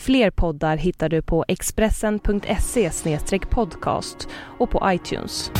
Fler 0.00 0.30
poddar 0.30 0.76
hittar 0.76 1.08
du 1.08 1.22
på 1.22 1.44
expressen.se 1.48 2.90
podcast 3.50 4.28
och 4.58 4.70
på 4.70 4.82
iTunes. 4.92 5.50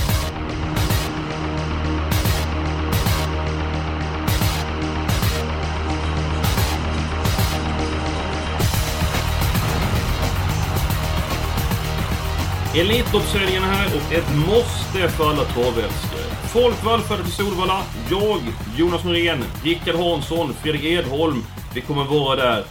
Elitloppshelgen 12.76 13.62
här 13.62 13.86
och 13.86 14.12
ett 14.12 14.36
måste 14.48 15.08
för 15.08 15.30
alla 15.30 15.44
travälskare. 15.44 16.20
Folk 16.52 16.84
vallfärdar 16.84 17.22
till 17.22 17.32
Solvalla. 17.32 17.82
Jag, 18.10 18.40
Jonas 18.76 19.04
Norén, 19.04 19.44
Rickard 19.64 19.94
Hansson, 19.94 20.54
Fredrik 20.54 20.84
Edholm. 20.84 21.42
Vi 21.74 21.80
kommer 21.80 22.04
vara 22.04 22.36
där. 22.36 22.64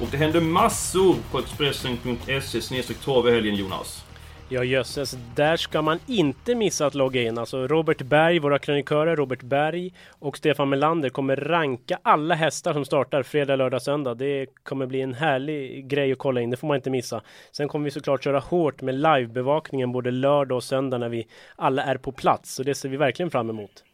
Och 0.00 0.08
det 0.10 0.16
händer 0.16 0.40
massor 0.40 1.16
på 1.30 1.38
Expressen.se 1.38 2.94
trav 2.94 3.28
i 3.28 3.32
helgen 3.32 3.54
Jonas. 3.54 4.04
Ja 4.50 4.64
jösses, 4.64 5.16
där 5.34 5.56
ska 5.56 5.82
man 5.82 5.98
inte 6.06 6.54
missa 6.54 6.86
att 6.86 6.94
logga 6.94 7.22
in. 7.22 7.38
Alltså 7.38 7.66
Robert 7.66 8.02
Berg, 8.02 8.38
våra 8.38 8.58
krönikörer 8.58 9.16
Robert 9.16 9.42
Berg 9.42 9.92
och 10.08 10.36
Stefan 10.36 10.68
Melander 10.68 11.08
kommer 11.08 11.36
ranka 11.36 11.98
alla 12.02 12.34
hästar 12.34 12.72
som 12.72 12.84
startar 12.84 13.22
fredag, 13.22 13.56
lördag, 13.56 13.82
söndag. 13.82 14.14
Det 14.14 14.46
kommer 14.62 14.86
bli 14.86 15.00
en 15.00 15.14
härlig 15.14 15.88
grej 15.88 16.12
att 16.12 16.18
kolla 16.18 16.40
in, 16.40 16.50
det 16.50 16.56
får 16.56 16.68
man 16.68 16.76
inte 16.76 16.90
missa. 16.90 17.22
Sen 17.52 17.68
kommer 17.68 17.84
vi 17.84 17.90
såklart 17.90 18.24
köra 18.24 18.38
hårt 18.38 18.82
med 18.82 18.94
livebevakningen 18.94 19.92
både 19.92 20.10
lördag 20.10 20.56
och 20.56 20.64
söndag 20.64 20.98
när 20.98 21.08
vi 21.08 21.26
alla 21.56 21.82
är 21.82 21.96
på 21.96 22.12
plats. 22.12 22.54
Så 22.54 22.62
det 22.62 22.74
ser 22.74 22.88
vi 22.88 22.96
verkligen 22.96 23.30
fram 23.30 23.50
emot. 23.50 23.84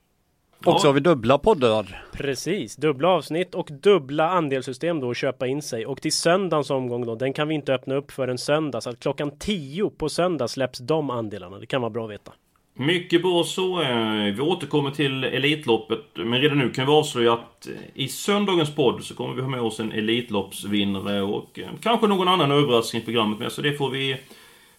Och 0.67 0.81
så 0.81 0.89
har 0.89 0.93
vi 0.93 1.01
dubbla 1.01 1.39
poddar. 1.39 2.05
Precis, 2.13 2.77
dubbla 2.77 3.09
avsnitt 3.09 3.55
och 3.55 3.69
dubbla 3.83 4.31
andelssystem 4.31 5.01
då 5.01 5.11
att 5.11 5.17
köpa 5.17 5.47
in 5.47 5.63
sig. 5.63 5.87
Och 5.87 6.03
till 6.03 6.13
söndagens 6.13 6.71
omgång 6.71 7.07
då, 7.07 7.15
den 7.15 7.33
kan 7.33 7.49
vi 7.49 7.55
inte 7.55 7.75
öppna 7.75 7.95
upp 7.95 8.11
för 8.11 8.29
en 8.29 8.39
söndag. 8.39 8.81
Så 8.81 8.91
att 8.91 9.01
klockan 9.01 9.39
10 9.39 9.91
på 9.91 10.09
söndag 10.09 10.49
släpps 10.49 10.79
de 10.79 11.11
andelarna. 11.11 11.59
Det 11.59 11.67
kan 11.67 11.81
vara 11.81 11.91
bra 11.91 12.05
att 12.05 12.11
veta. 12.11 12.33
Mycket 12.77 13.23
bra 13.23 13.45
så. 13.45 13.83
Eh, 13.83 14.35
vi 14.35 14.41
återkommer 14.41 14.91
till 14.91 15.25
Elitloppet. 15.25 16.05
Men 16.15 16.41
redan 16.41 16.59
nu 16.59 16.71
kan 16.71 16.87
vi 16.87 16.93
avslöja 16.93 17.33
att 17.33 17.67
eh, 17.67 17.73
i 17.95 18.09
söndagens 18.09 18.75
podd 18.75 19.05
så 19.05 19.15
kommer 19.15 19.35
vi 19.35 19.43
ha 19.43 19.49
med 19.49 19.61
oss 19.61 19.81
en 19.81 19.93
Elitloppsvinnare 19.93 21.23
och 21.23 21.59
eh, 21.59 21.69
kanske 21.83 22.07
någon 22.07 22.29
annan 22.29 22.51
överraskning 22.51 23.03
i 23.03 23.05
programmet 23.05 23.39
med. 23.39 23.53
Så 23.53 23.63
det 23.63 23.73
får 23.73 23.91
vi 23.91 24.17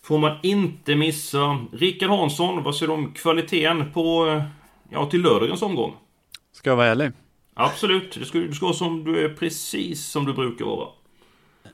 Får 0.05 0.17
man 0.17 0.37
inte 0.43 0.95
missa. 0.95 1.59
Rickard 1.73 2.09
Hansson, 2.09 2.63
vad 2.63 2.75
säger 2.75 2.87
du 2.87 2.93
om 2.93 3.13
kvaliteten 3.13 3.91
på 3.93 4.41
Ja, 4.89 5.05
till 5.05 5.21
lördagens 5.21 5.61
omgång. 5.61 5.93
Ska 6.51 6.69
jag 6.69 6.77
vara 6.77 6.87
ärlig? 6.87 7.11
Absolut. 7.53 8.11
Du 8.19 8.25
ska, 8.25 8.37
du 8.37 8.53
ska 8.53 8.65
vara 8.65 8.75
som 8.75 9.03
du 9.03 9.25
är 9.25 9.29
precis 9.29 10.05
som 10.05 10.25
du 10.25 10.33
brukar 10.33 10.65
vara. 10.65 10.87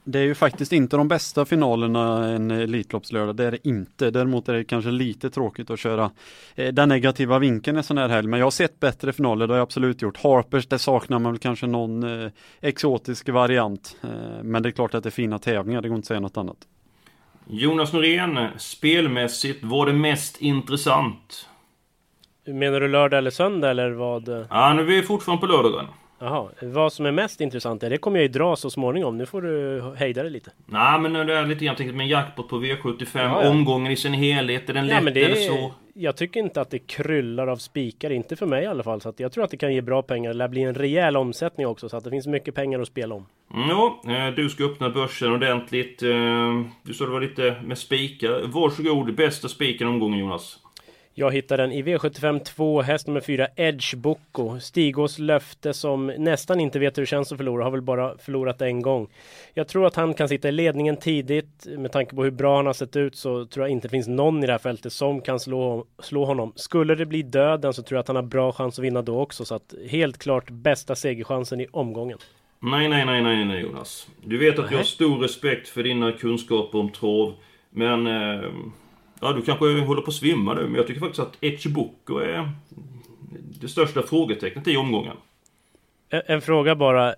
Det 0.04 0.20
är 0.20 0.24
ju 0.24 0.36
faktiskt 0.36 0.74
inte 0.74 0.98
de 0.98 1.08
bästa 1.08 1.46
finalerna 1.46 2.28
en 2.28 2.52
Elitloppslördag, 2.52 3.36
det 3.36 3.46
är 3.46 3.52
det 3.52 3.68
inte. 3.68 4.12
Däremot 4.12 4.50
är 4.50 4.54
det 4.54 4.64
kanske 4.64 4.92
lite 4.92 5.30
tråkigt 5.30 5.70
att 5.70 5.80
köra 5.80 6.12
eh, 6.56 6.74
den 6.74 6.90
negativa 6.90 7.40
vinkeln 7.40 7.78
en 7.78 7.84
sån 7.84 7.98
här 7.98 8.10
helg. 8.10 8.28
Men 8.28 8.40
jag 8.40 8.46
har 8.46 8.52
sett 8.52 8.80
bättre 8.80 9.14
finaler, 9.14 9.48
det 9.48 9.54
har 9.54 9.58
jag 9.58 9.64
absolut 9.64 10.02
gjort. 10.02 10.18
Harpers, 10.18 10.68
det 10.68 10.80
saknar 10.80 11.20
man 11.20 11.32
väl 11.32 11.40
kanske 11.40 11.68
någon 11.68 12.24
eh, 12.24 12.32
exotisk 12.62 13.30
variant. 13.30 13.98
Eh, 14.04 14.44
men 14.44 14.64
det 14.64 14.70
är 14.70 14.72
klart 14.72 14.94
att 14.94 15.04
det 15.04 15.10
är 15.10 15.12
fina 15.12 15.40
tävlingar, 15.40 15.82
det 15.82 15.88
går 15.88 15.96
inte 15.96 16.06
att 16.06 16.08
säga 16.08 16.20
något 16.20 16.38
annat. 16.38 16.58
Jonas 17.48 17.94
Norén, 17.94 18.48
spelmässigt, 18.58 19.64
var 19.64 19.86
det 19.86 19.94
mest 19.94 20.42
intressant? 20.42 21.48
Menar 22.46 22.80
du 22.80 22.88
lördag 22.88 23.18
eller 23.18 23.32
söndag 23.32 23.70
eller 23.70 23.92
vad? 23.92 24.46
Ja, 24.50 24.74
nu 24.74 24.82
är 24.82 24.86
vi 24.86 25.02
fortfarande 25.02 25.48
på 25.48 25.54
lördagen. 25.54 25.86
Jaha, 26.20 26.50
vad 26.62 26.94
som 26.94 27.06
är 27.06 27.12
mest 27.12 27.42
intressant, 27.42 27.82
det 27.82 27.98
kommer 27.98 28.18
jag 28.18 28.24
ju 28.24 28.28
dra 28.28 28.56
så 28.56 28.70
småningom. 28.70 29.18
Nu 29.18 29.26
får 29.26 29.42
du 29.42 29.82
hejda 29.98 30.24
dig 30.24 30.32
lite. 30.32 30.52
Nej, 30.66 31.00
men 31.00 31.14
det 31.14 31.38
är 31.38 31.46
lite 31.46 31.66
grann 31.66 31.76
tänkt 31.76 31.96
med 31.96 32.08
jackpot 32.08 32.50
på 32.50 32.60
V75. 32.60 33.08
Ja, 33.14 33.44
ja. 33.44 33.50
Omgången 33.50 33.92
i 33.92 33.96
sin 33.96 34.14
helhet, 34.14 34.70
är 34.70 34.74
den 34.74 34.88
ja, 34.88 35.00
lätt 35.00 35.18
eller 35.18 35.36
så? 35.36 35.74
Jag 35.94 36.18
tycker 36.18 36.40
inte 36.40 36.62
att 36.62 36.70
det 36.70 36.80
kryllar 36.80 37.48
av 37.48 37.58
spikar, 37.58 38.10
inte 38.10 38.36
för 38.36 38.46
mig 38.46 38.64
i 38.64 38.68
alla 38.68 38.84
fall. 38.84 39.02
Så 39.02 39.10
att 39.10 39.20
jag 39.20 39.32
tror 39.32 39.44
att 39.44 39.52
det 39.52 39.58
kan 39.58 39.74
ge 39.74 39.82
bra 39.82 40.02
pengar. 40.02 40.30
Det 40.30 40.38
lär 40.38 40.48
bli 40.48 40.62
en 40.62 40.76
rejäl 40.76 41.18
omsättning 41.18 41.68
också, 41.68 41.90
så 41.90 41.98
att 41.98 42.04
det 42.04 42.10
finns 42.10 42.28
mycket 42.28 42.56
pengar 42.56 42.80
att 42.80 42.88
spela 42.88 43.16
om. 43.16 43.26
Mm, 43.54 43.70
ja, 43.70 44.02
eh, 44.08 44.34
du 44.36 44.50
ska 44.50 44.64
öppna 44.64 44.90
börsen 44.90 45.32
ordentligt. 45.32 46.04
Eh, 46.04 46.10
du 46.84 46.94
sa 46.94 47.06
det 47.06 47.12
var 47.12 47.22
lite 47.22 47.56
med 47.66 47.78
spikar. 47.78 48.48
Varsågod, 48.48 49.16
bästa 49.16 49.48
spiken 49.48 49.88
omgången 49.88 50.20
Jonas. 50.20 50.60
Jag 51.14 51.32
hittar 51.32 51.58
den 51.58 51.72
i 51.72 51.84
V75 51.84 52.40
2, 52.40 52.82
häst 52.82 53.08
nummer 53.08 53.22
4, 53.22 53.48
Edge 53.56 53.96
Boko. 53.96 54.60
Stigås 54.60 55.20
löfte 55.20 55.74
som 55.74 56.08
nästan 56.08 56.60
inte 56.60 56.80
vet 56.80 56.98
hur 56.98 57.02
det 57.02 57.08
känns 57.08 57.32
att 57.32 57.38
förlora, 57.38 57.64
har 57.64 57.72
väl 57.72 57.82
bara 57.82 58.18
förlorat 58.18 58.62
en 58.62 58.82
gång. 58.82 59.08
Jag 59.54 59.68
tror 59.68 59.88
att 59.88 59.96
han 59.96 60.14
kan 60.14 60.30
sitta 60.30 60.50
i 60.50 60.52
ledningen 60.52 60.98
tidigt. 60.98 61.68
Med 61.78 61.92
tanke 61.92 62.16
på 62.16 62.24
hur 62.24 62.32
bra 62.32 62.56
han 62.56 62.66
har 62.66 62.74
sett 62.74 62.96
ut 62.96 63.16
så 63.16 63.46
tror 63.46 63.66
jag 63.66 63.72
inte 63.72 63.88
det 63.88 63.92
finns 63.92 64.08
någon 64.08 64.44
i 64.44 64.48
det 64.48 64.52
här 64.52 64.60
fältet 64.60 64.94
som 64.94 65.22
kan 65.22 65.40
slå, 65.40 65.86
slå 66.00 66.26
honom. 66.26 66.54
Skulle 66.56 66.96
det 66.96 67.06
bli 67.06 67.22
döden 67.24 67.74
så 67.74 67.84
tror 67.84 67.96
jag 67.96 68.02
att 68.02 68.08
han 68.08 68.16
har 68.16 68.24
bra 68.24 68.52
chans 68.52 68.80
att 68.80 68.86
vinna 68.86 69.02
då 69.02 69.20
också. 69.20 69.46
Så 69.46 69.56
att 69.56 69.74
helt 69.90 70.18
klart 70.18 70.50
bästa 70.50 70.96
segerchansen 70.96 71.62
i 71.62 71.68
omgången. 71.72 72.18
Nej, 72.60 72.90
nej, 72.90 73.06
nej, 73.06 73.22
nej, 73.22 73.46
nej 73.46 73.62
Jonas. 73.62 74.08
Du 74.24 74.38
vet 74.38 74.60
att 74.60 74.72
jag 74.72 74.78
har 74.78 74.84
stor 74.84 75.20
respekt 75.20 75.70
för 75.70 75.84
dina 75.84 76.12
kunskaper 76.12 76.80
om 76.80 76.90
trav. 76.90 77.34
Men... 77.70 78.08
Eh 78.08 78.50
Ja, 79.22 79.34
du 79.34 79.42
kanske 79.42 79.80
håller 79.80 80.02
på 80.02 80.08
att 80.08 80.16
svimma 80.16 80.54
nu, 80.54 80.62
men 80.62 80.76
jag 80.76 80.88
tycker 80.88 81.00
faktiskt 81.00 81.20
att 81.20 81.38
Echiboko 81.42 82.18
är 82.18 82.52
det 83.62 83.68
största 83.68 84.02
frågetecknet 84.02 84.68
i 84.68 84.78
omgången. 84.78 85.18
En, 86.10 86.22
en 86.26 86.42
fråga 86.42 86.76
bara. 86.76 87.16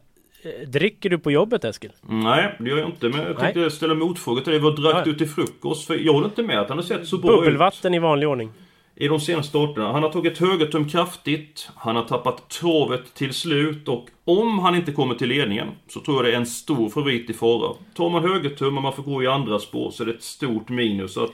Dricker 0.67 1.09
du 1.09 1.17
på 1.17 1.31
jobbet 1.31 1.63
Eskil? 1.63 1.91
Nej, 2.01 2.55
det 2.59 2.69
gör 2.69 2.77
jag 2.77 2.89
inte. 2.89 3.09
Men 3.09 3.19
jag 3.19 3.39
tänkte 3.39 3.59
Nej. 3.59 3.71
ställa 3.71 3.93
motfrågor 3.93 4.41
till 4.41 4.51
dig. 4.51 4.61
Vad 4.61 4.81
drack 4.81 4.95
ja. 4.95 5.01
du 5.05 5.13
till 5.13 5.27
frukost? 5.27 5.87
För 5.87 5.95
jag 5.95 6.13
håller 6.13 6.27
inte 6.27 6.43
med 6.43 6.59
att 6.59 6.69
han 6.69 6.77
har 6.77 6.85
sett 6.85 7.07
så 7.07 7.17
bra 7.17 7.31
ut. 7.31 7.39
Bubbelvatten 7.39 7.93
i 7.93 7.99
vanlig 7.99 8.29
ordning. 8.29 8.49
I 8.95 9.07
de 9.07 9.19
senaste 9.19 9.49
starterna. 9.49 9.91
Han 9.91 10.03
har 10.03 10.09
tagit 10.09 10.37
högertum 10.37 10.89
kraftigt. 10.89 11.69
Han 11.75 11.95
har 11.95 12.03
tappat 12.03 12.49
travet 12.49 13.13
till 13.13 13.33
slut. 13.33 13.87
Och 13.87 14.09
om 14.25 14.59
han 14.59 14.75
inte 14.75 14.91
kommer 14.91 15.15
till 15.15 15.29
ledningen 15.29 15.67
så 15.87 15.99
tror 15.99 16.17
jag 16.17 16.25
det 16.25 16.31
är 16.31 16.37
en 16.37 16.45
stor 16.45 16.89
favorit 16.89 17.29
i 17.29 17.33
fara. 17.33 17.75
Tar 17.95 18.09
man 18.09 18.23
högertum 18.23 18.77
och 18.77 18.83
man 18.83 18.93
får 18.93 19.03
gå 19.03 19.23
i 19.23 19.27
andra 19.27 19.59
spår 19.59 19.91
så 19.91 20.03
är 20.03 20.07
det 20.07 20.13
ett 20.13 20.23
stort 20.23 20.69
minus. 20.69 21.17
Att 21.17 21.33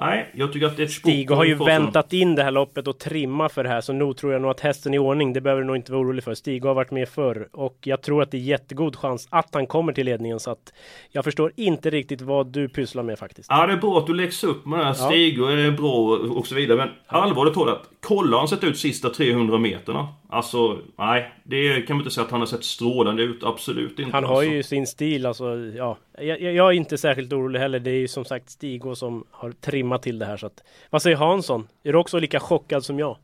Nej, 0.00 0.30
jag 0.34 0.52
tycker 0.52 0.66
att 0.66 0.76
det 0.76 0.82
är 0.82 0.86
ett 0.86 0.92
Stig 0.92 1.30
har 1.30 1.44
ju 1.44 1.54
väntat 1.54 2.12
in 2.12 2.34
det 2.34 2.42
här 2.42 2.50
loppet 2.50 2.88
och 2.88 2.98
trimma 2.98 3.48
för 3.48 3.62
det 3.64 3.68
här. 3.68 3.80
Så 3.80 3.92
nog 3.92 4.16
tror 4.16 4.32
jag 4.32 4.42
nog 4.42 4.50
att 4.50 4.60
hästen 4.60 4.94
är 4.94 4.96
i 4.96 4.98
ordning. 4.98 5.32
Det 5.32 5.40
behöver 5.40 5.62
du 5.62 5.66
nog 5.66 5.76
inte 5.76 5.92
vara 5.92 6.02
orolig 6.02 6.24
för. 6.24 6.34
Stig 6.34 6.64
har 6.64 6.74
varit 6.74 6.90
med 6.90 7.08
förr. 7.08 7.48
Och 7.52 7.76
jag 7.80 8.02
tror 8.02 8.22
att 8.22 8.30
det 8.30 8.36
är 8.36 8.40
jättegod 8.40 8.96
chans 8.96 9.28
att 9.30 9.48
han 9.52 9.66
kommer 9.66 9.92
till 9.92 10.06
ledningen. 10.06 10.40
Så 10.40 10.50
att 10.50 10.72
jag 11.10 11.24
förstår 11.24 11.52
inte 11.56 11.90
riktigt 11.90 12.20
vad 12.20 12.46
du 12.46 12.68
pysslar 12.68 13.02
med 13.02 13.18
faktiskt. 13.18 13.48
Ja, 13.50 13.66
det 13.66 13.72
är 13.72 13.76
bra 13.76 13.98
att 13.98 14.06
du 14.06 14.14
läxar 14.14 14.48
upp 14.48 14.66
med 14.66 14.78
det 14.78 14.84
här. 14.84 14.92
Stig 14.92 15.38
ja. 15.38 15.50
är 15.50 15.70
bra 15.70 16.18
och 16.30 16.46
så 16.46 16.54
vidare. 16.54 16.78
Men 16.78 16.88
allvarligt 17.06 17.54
talat. 17.54 17.82
Kolla 18.00 18.38
han 18.38 18.48
sett 18.48 18.64
ut 18.64 18.78
sista 18.78 19.10
300 19.10 19.58
meterna. 19.58 20.08
Alltså, 20.32 20.78
nej. 20.98 21.32
Det 21.44 21.82
kan 21.82 21.96
man 21.96 22.00
inte 22.02 22.14
säga 22.14 22.24
att 22.24 22.30
han 22.30 22.40
har 22.40 22.46
sett 22.46 22.64
strålande 22.64 23.22
ut. 23.22 23.44
Absolut 23.44 23.98
inte. 23.98 24.12
Han 24.12 24.24
har 24.24 24.36
alltså. 24.36 24.50
ju 24.50 24.62
sin 24.62 24.86
stil 24.86 25.26
alltså. 25.26 25.56
Ja, 25.56 25.96
jag, 26.18 26.40
jag, 26.40 26.68
är 26.68 26.72
inte 26.72 26.98
särskilt 26.98 27.32
orolig 27.32 27.60
heller. 27.60 27.80
Det 27.80 27.90
är 27.90 27.98
ju 27.98 28.08
som 28.08 28.24
sagt 28.24 28.50
Stig 28.50 28.82
som 28.94 29.24
har 29.30 29.52
trimmat 29.52 30.02
till 30.02 30.18
det 30.18 30.26
här. 30.26 30.36
Så 30.36 30.46
att, 30.46 30.62
vad 30.90 31.02
säger 31.02 31.16
Hansson? 31.16 31.68
Är 31.84 31.92
du 31.92 31.98
också 31.98 32.18
lika 32.18 32.40
chockad 32.40 32.84
som 32.84 32.98
jag? 32.98 33.16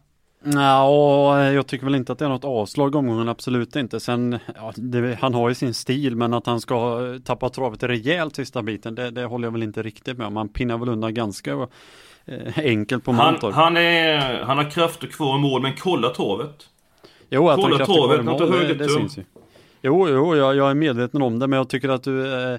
Ja, 0.44 1.52
jag 1.52 1.66
tycker 1.66 1.84
väl 1.84 1.94
inte 1.94 2.12
att 2.12 2.18
det 2.18 2.24
är 2.24 2.28
något 2.28 2.44
avslag 2.44 2.94
omgången, 2.94 3.28
absolut 3.28 3.76
inte. 3.76 4.00
Sen, 4.00 4.38
ja, 4.54 4.72
det, 4.76 5.18
han 5.20 5.34
har 5.34 5.48
ju 5.48 5.54
sin 5.54 5.74
stil, 5.74 6.16
men 6.16 6.34
att 6.34 6.46
han 6.46 6.60
ska 6.60 7.00
tappa 7.24 7.48
travet 7.48 7.82
rejält 7.82 8.36
sista 8.36 8.62
biten, 8.62 8.94
det, 8.94 9.10
det 9.10 9.24
håller 9.24 9.46
jag 9.46 9.52
väl 9.52 9.62
inte 9.62 9.82
riktigt 9.82 10.18
med 10.18 10.26
om. 10.26 10.36
Han 10.36 10.48
pinnar 10.48 10.78
väl 10.78 10.88
undan 10.88 11.14
ganska 11.14 11.68
eh, 12.24 12.58
enkelt 12.58 13.04
på 13.04 13.12
Mantorp. 13.12 13.54
Han, 13.54 13.64
han, 13.64 13.76
är, 13.76 14.42
han 14.42 14.56
har 14.58 14.70
krafter 14.70 15.06
kvar 15.06 15.38
i 15.38 15.40
mål, 15.40 15.62
men 15.62 15.72
kolla 15.76 16.10
travet. 16.10 16.68
Jo, 17.30 17.48
att 17.48 17.60
kolla 17.60 17.86
travet, 17.86 18.24
han 18.24 18.38
tar 18.38 18.52
höger 18.52 18.74
det, 18.74 18.88
syns 18.88 19.18
ju. 19.18 19.24
Jo, 19.82 20.08
jo, 20.08 20.36
jag, 20.36 20.56
jag 20.56 20.70
är 20.70 20.74
medveten 20.74 21.22
om 21.22 21.38
det, 21.38 21.46
men 21.46 21.56
jag 21.56 21.68
tycker 21.68 21.88
att 21.88 22.02
du 22.02 22.34
eh, 22.52 22.58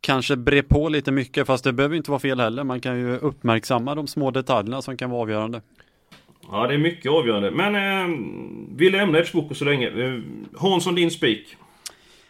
kanske 0.00 0.36
bre 0.36 0.62
på 0.62 0.88
lite 0.88 1.12
mycket, 1.12 1.46
fast 1.46 1.64
det 1.64 1.72
behöver 1.72 1.96
inte 1.96 2.10
vara 2.10 2.20
fel 2.20 2.40
heller. 2.40 2.64
Man 2.64 2.80
kan 2.80 2.98
ju 2.98 3.16
uppmärksamma 3.16 3.94
de 3.94 4.06
små 4.06 4.30
detaljerna 4.30 4.82
som 4.82 4.96
kan 4.96 5.10
vara 5.10 5.22
avgörande. 5.22 5.62
Ja, 6.50 6.66
det 6.66 6.74
är 6.74 6.78
mycket 6.78 7.12
avgörande. 7.12 7.50
Men 7.50 7.74
eh, 7.74 8.18
vi 8.76 8.90
lämnar 8.90 9.18
Edgeboko 9.18 9.54
så 9.54 9.64
länge. 9.64 9.88
Eh, 9.88 10.20
Hansson, 10.56 10.94
din 10.94 11.10
spik? 11.10 11.56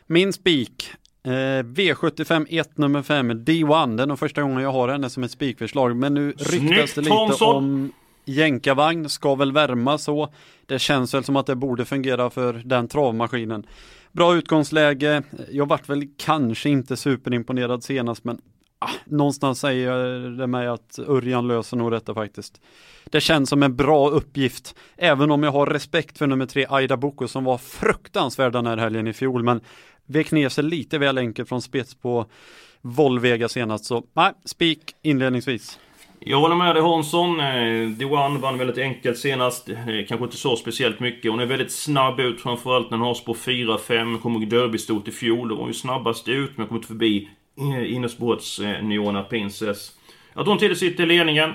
Min 0.07 0.33
spik 0.33 0.91
Eh, 1.23 1.63
V75 1.63 2.47
1 2.51 2.79
nummer 2.79 3.03
5 3.03 3.33
D1. 3.33 3.97
Det 3.97 4.03
är 4.03 4.07
nog 4.07 4.19
första 4.19 4.43
gången 4.43 4.63
jag 4.63 4.73
har 4.73 4.89
henne 4.89 5.11
som 5.11 5.23
ett 5.23 5.31
spikförslag. 5.31 5.97
Men 5.97 6.15
nu 6.15 6.29
ryktas 6.29 6.51
Snyggt, 6.51 6.95
det 6.95 7.01
lite 7.01 7.11
Thomsson! 7.11 7.57
om 7.57 7.93
jänkarvagn. 8.25 9.09
Ska 9.09 9.35
väl 9.35 9.53
värma 9.53 9.99
så. 9.99 10.33
Det 10.67 10.79
känns 10.79 11.15
väl 11.15 11.25
som 11.25 11.37
att 11.37 11.47
det 11.47 11.57
borde 11.57 11.85
fungera 11.85 12.31
för 12.31 12.53
den 12.53 12.89
travmaskinen. 12.89 13.67
Bra 14.13 14.35
utgångsläge. 14.35 15.23
Jag 15.51 15.69
vart 15.69 15.89
väl 15.89 16.09
kanske 16.17 16.69
inte 16.69 16.97
superimponerad 16.97 17.85
senast 17.85 18.25
men 18.25 18.41
ah, 18.79 18.91
någonstans 19.05 19.61
säger 19.61 20.21
det 20.39 20.47
mig 20.47 20.67
att 20.67 20.99
Örjan 20.99 21.49
löser 21.49 21.77
nog 21.77 21.91
detta 21.91 22.15
faktiskt. 22.15 22.61
Det 23.05 23.21
känns 23.21 23.49
som 23.49 23.63
en 23.63 23.77
bra 23.77 24.11
uppgift, 24.11 24.75
även 24.97 25.31
om 25.31 25.43
jag 25.43 25.53
har 25.53 25.67
respekt 25.67 26.19
för 26.19 26.27
nummer 26.27 26.47
tre 26.47 26.67
Aida 26.69 26.97
Boko 26.97 27.29
som 27.29 27.45
var 27.45 27.59
fruktansvärd 27.59 28.53
den 28.53 28.67
här 28.67 28.77
helgen 28.77 29.07
i 29.07 29.13
fjol, 29.13 29.43
men 29.43 29.61
vek 30.07 30.33
ner 30.33 30.49
sig 30.49 30.65
lite 30.65 30.99
väl 30.99 31.19
enkelt 31.19 31.49
från 31.49 31.63
spets 31.63 31.95
på 31.95 32.27
Volvega 32.83 33.49
senast, 33.49 33.85
så 33.85 34.05
nej, 34.13 34.33
spik 34.45 34.95
inledningsvis. 35.03 35.79
Jag 36.23 36.41
håller 36.41 36.57
med 36.57 36.75
dig 36.75 36.83
Hansson. 36.83 37.41
Eh, 37.41 37.99
The 37.99 38.05
One 38.05 38.39
vann 38.39 38.59
väldigt 38.59 38.79
enkelt 38.79 39.19
senast. 39.19 39.69
Eh, 39.69 39.77
kanske 40.09 40.25
inte 40.25 40.37
så 40.37 40.57
speciellt 40.57 41.01
mycket. 41.01 41.31
Hon 41.31 41.41
är 41.41 41.47
väldigt 41.47 41.73
snabb 41.73 42.21
ut 42.21 42.41
framförallt 42.41 42.91
när 42.91 42.99
hon 42.99 43.07
har 43.07 43.15
spår 43.15 43.35
4-5. 43.35 44.19
Kommer 44.19 44.41
ihåg 44.41 44.49
derbystot 44.49 45.09
i 45.09 45.11
fjol. 45.11 45.49
Då 45.49 45.55
var 45.55 45.63
hon 45.63 45.71
ju 45.71 45.75
snabbast 45.75 46.29
ut 46.29 46.51
men 46.57 46.67
kom 46.67 46.77
inte 46.77 46.89
förbi 46.89 47.29
eh, 47.59 47.95
innerspårets 47.95 48.59
eh, 48.59 48.83
Neona 48.83 49.23
Princess. 49.23 49.93
Att 50.33 50.47
hon 50.47 50.59
tidigt 50.59 50.79
sitter 50.79 51.03
i 51.03 51.07
ledningen. 51.07 51.53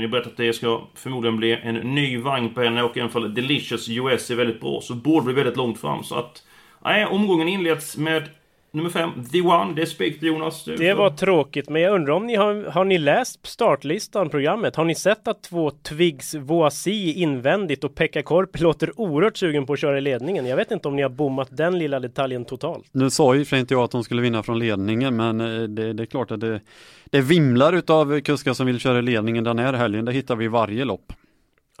Ni 0.00 0.08
berättat 0.08 0.32
att 0.32 0.36
det 0.36 0.52
ska 0.52 0.80
förmodligen 0.94 1.36
bli 1.36 1.52
en 1.62 1.74
ny 1.74 2.18
vagn 2.18 2.54
på 2.54 2.62
henne 2.62 2.82
och 2.82 2.96
i 2.96 3.00
alla 3.00 3.10
fall 3.10 3.34
Delicious 3.34 3.88
US 3.88 4.30
är 4.30 4.34
väldigt 4.34 4.60
bra. 4.60 4.80
Så 4.80 4.94
borde 4.94 5.24
bli 5.24 5.34
väldigt 5.34 5.56
långt 5.56 5.80
fram. 5.80 6.04
Så 6.04 6.14
att... 6.14 6.42
Nej, 6.84 7.06
omgången 7.06 7.48
inleds 7.48 7.96
med 7.96 8.28
nummer 8.72 8.90
5, 8.90 9.10
The 9.32 9.40
One. 9.40 9.74
Det 9.74 9.82
är 9.82 9.86
spikt 9.86 10.22
Jonas. 10.22 10.64
Du 10.64 10.76
Det 10.76 10.94
var 10.94 11.10
tråkigt, 11.10 11.68
men 11.68 11.82
jag 11.82 11.94
undrar 11.94 12.14
om 12.14 12.26
ni 12.26 12.36
har, 12.36 12.70
har 12.70 12.84
ni 12.84 12.98
läst 12.98 13.46
startlistan, 13.46 14.28
programmet? 14.28 14.76
Har 14.76 14.84
ni 14.84 14.94
sett 14.94 15.28
att 15.28 15.42
två 15.42 15.70
Twigs 15.70 16.34
Voisi 16.34 17.12
invändigt 17.12 17.84
och 17.84 17.94
Pekka 17.94 18.22
Korp 18.22 18.60
låter 18.60 19.00
oerhört 19.00 19.36
sugen 19.36 19.66
på 19.66 19.72
att 19.72 19.78
köra 19.78 19.98
i 19.98 20.00
ledningen? 20.00 20.46
Jag 20.46 20.56
vet 20.56 20.70
inte 20.70 20.88
om 20.88 20.96
ni 20.96 21.02
har 21.02 21.10
bommat 21.10 21.48
den 21.50 21.78
lilla 21.78 22.00
detaljen 22.00 22.44
totalt. 22.44 22.84
Nu 22.92 23.10
sa 23.10 23.34
ju 23.34 23.44
för 23.44 23.56
inte 23.56 23.74
jag 23.74 23.82
att 23.82 23.92
hon 23.92 24.04
skulle 24.04 24.22
vinna 24.22 24.42
från 24.42 24.58
ledningen, 24.58 25.16
men 25.16 25.40
eh, 25.40 25.62
det, 25.62 25.92
det 25.92 26.02
är 26.02 26.06
klart 26.06 26.30
att 26.30 26.40
det, 26.40 26.60
det 27.04 27.20
vimlar 27.20 27.72
utav 27.72 28.20
kuskar 28.20 28.52
som 28.52 28.66
vill 28.66 28.78
köra 28.78 28.98
i 28.98 29.02
ledningen 29.02 29.44
den 29.44 29.58
här 29.58 29.72
helgen. 29.72 30.04
Det 30.04 30.12
hittar 30.12 30.36
vi 30.36 30.44
i 30.44 30.48
varje 30.48 30.84
lopp. 30.84 31.12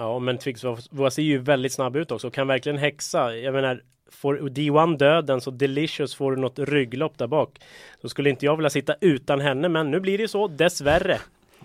Ja, 0.02 0.18
men 0.18 0.38
Twigs 0.38 0.64
Voisi 0.90 1.22
är 1.22 1.26
ju 1.26 1.38
väldigt 1.38 1.72
snabb 1.72 1.96
ut 1.96 2.10
också 2.10 2.26
och 2.26 2.34
kan 2.34 2.46
verkligen 2.46 2.78
häxa. 2.78 3.36
Jag 3.36 3.54
menar, 3.54 3.82
får 4.10 4.34
D1 4.36 4.96
döden 4.98 5.40
så 5.40 5.50
Delicious 5.50 6.14
får 6.14 6.36
något 6.36 6.58
rygglopp 6.58 7.18
där 7.18 7.26
bak. 7.26 7.58
Då 8.02 8.08
skulle 8.08 8.30
inte 8.30 8.44
jag 8.46 8.56
vilja 8.56 8.70
sitta 8.70 8.94
utan 9.00 9.40
henne, 9.40 9.68
men 9.68 9.90
nu 9.90 10.00
blir 10.00 10.18
det 10.18 10.28
så, 10.28 10.48
dessvärre. 10.48 11.18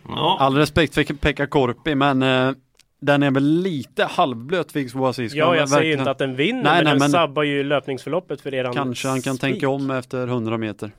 Ja. 0.08 0.38
All 0.40 0.56
respekt 0.56 0.94
för 0.94 1.14
Pekka 1.14 1.48
Korpi, 1.48 1.96
men 1.96 2.24
eh, 2.24 2.52
den 3.00 3.24
är 3.24 3.32
väl 3.32 3.44
lite 3.44 4.04
halvblöt 4.06 4.76
Viggs 4.76 4.96
Oasis. 4.96 5.32
Ska 5.32 5.40
Ja, 5.40 5.56
jag 5.56 5.70
säger 5.70 5.82
ju 5.84 5.88
verkligen- 5.90 6.00
inte 6.00 6.12
att 6.12 6.18
den 6.18 6.36
vinner, 6.36 6.64
Nej, 6.64 6.74
men 6.76 6.84
nej, 6.84 6.92
den 6.94 7.00
men- 7.00 7.10
sabbar 7.10 7.44
ju 7.44 7.64
löpningsförloppet 7.64 8.42
för 8.42 8.54
eran 8.54 8.74
Kanske 8.74 9.08
han 9.08 9.22
kan 9.22 9.36
spik. 9.38 9.52
tänka 9.52 9.70
om 9.70 9.92
efter 9.92 10.28
100 10.28 10.58
meter. 10.58 10.92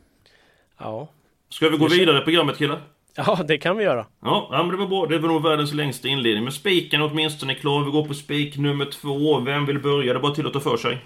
Ja. 0.78 1.08
Ska 1.50 1.68
vi 1.68 1.76
gå 1.78 1.88
vidare 1.88 2.18
i 2.18 2.20
programmet 2.20 2.58
killar? 2.58 2.80
Ja, 3.26 3.38
det 3.48 3.58
kan 3.58 3.76
vi 3.76 3.84
göra. 3.84 4.06
Ja, 4.22 4.48
men 4.50 4.68
det 4.68 4.76
var 4.76 4.86
bra. 4.86 5.06
Det 5.06 5.18
var 5.18 5.28
nog 5.28 5.42
världens 5.42 5.72
längsta 5.72 6.08
inledning. 6.08 6.44
Men 6.44 6.52
spiken 6.52 7.02
åtminstone 7.02 7.52
är 7.52 7.54
klar. 7.54 7.84
Vi 7.84 7.90
går 7.90 8.04
på 8.04 8.14
spik 8.14 8.56
nummer 8.56 8.84
två. 8.84 9.40
Vem 9.40 9.66
vill 9.66 9.78
börja? 9.78 10.12
Det 10.12 10.18
är 10.18 10.22
bara 10.22 10.34
till 10.34 10.46
att 10.46 10.52
ta 10.52 10.60
för 10.60 10.76
sig. 10.76 10.98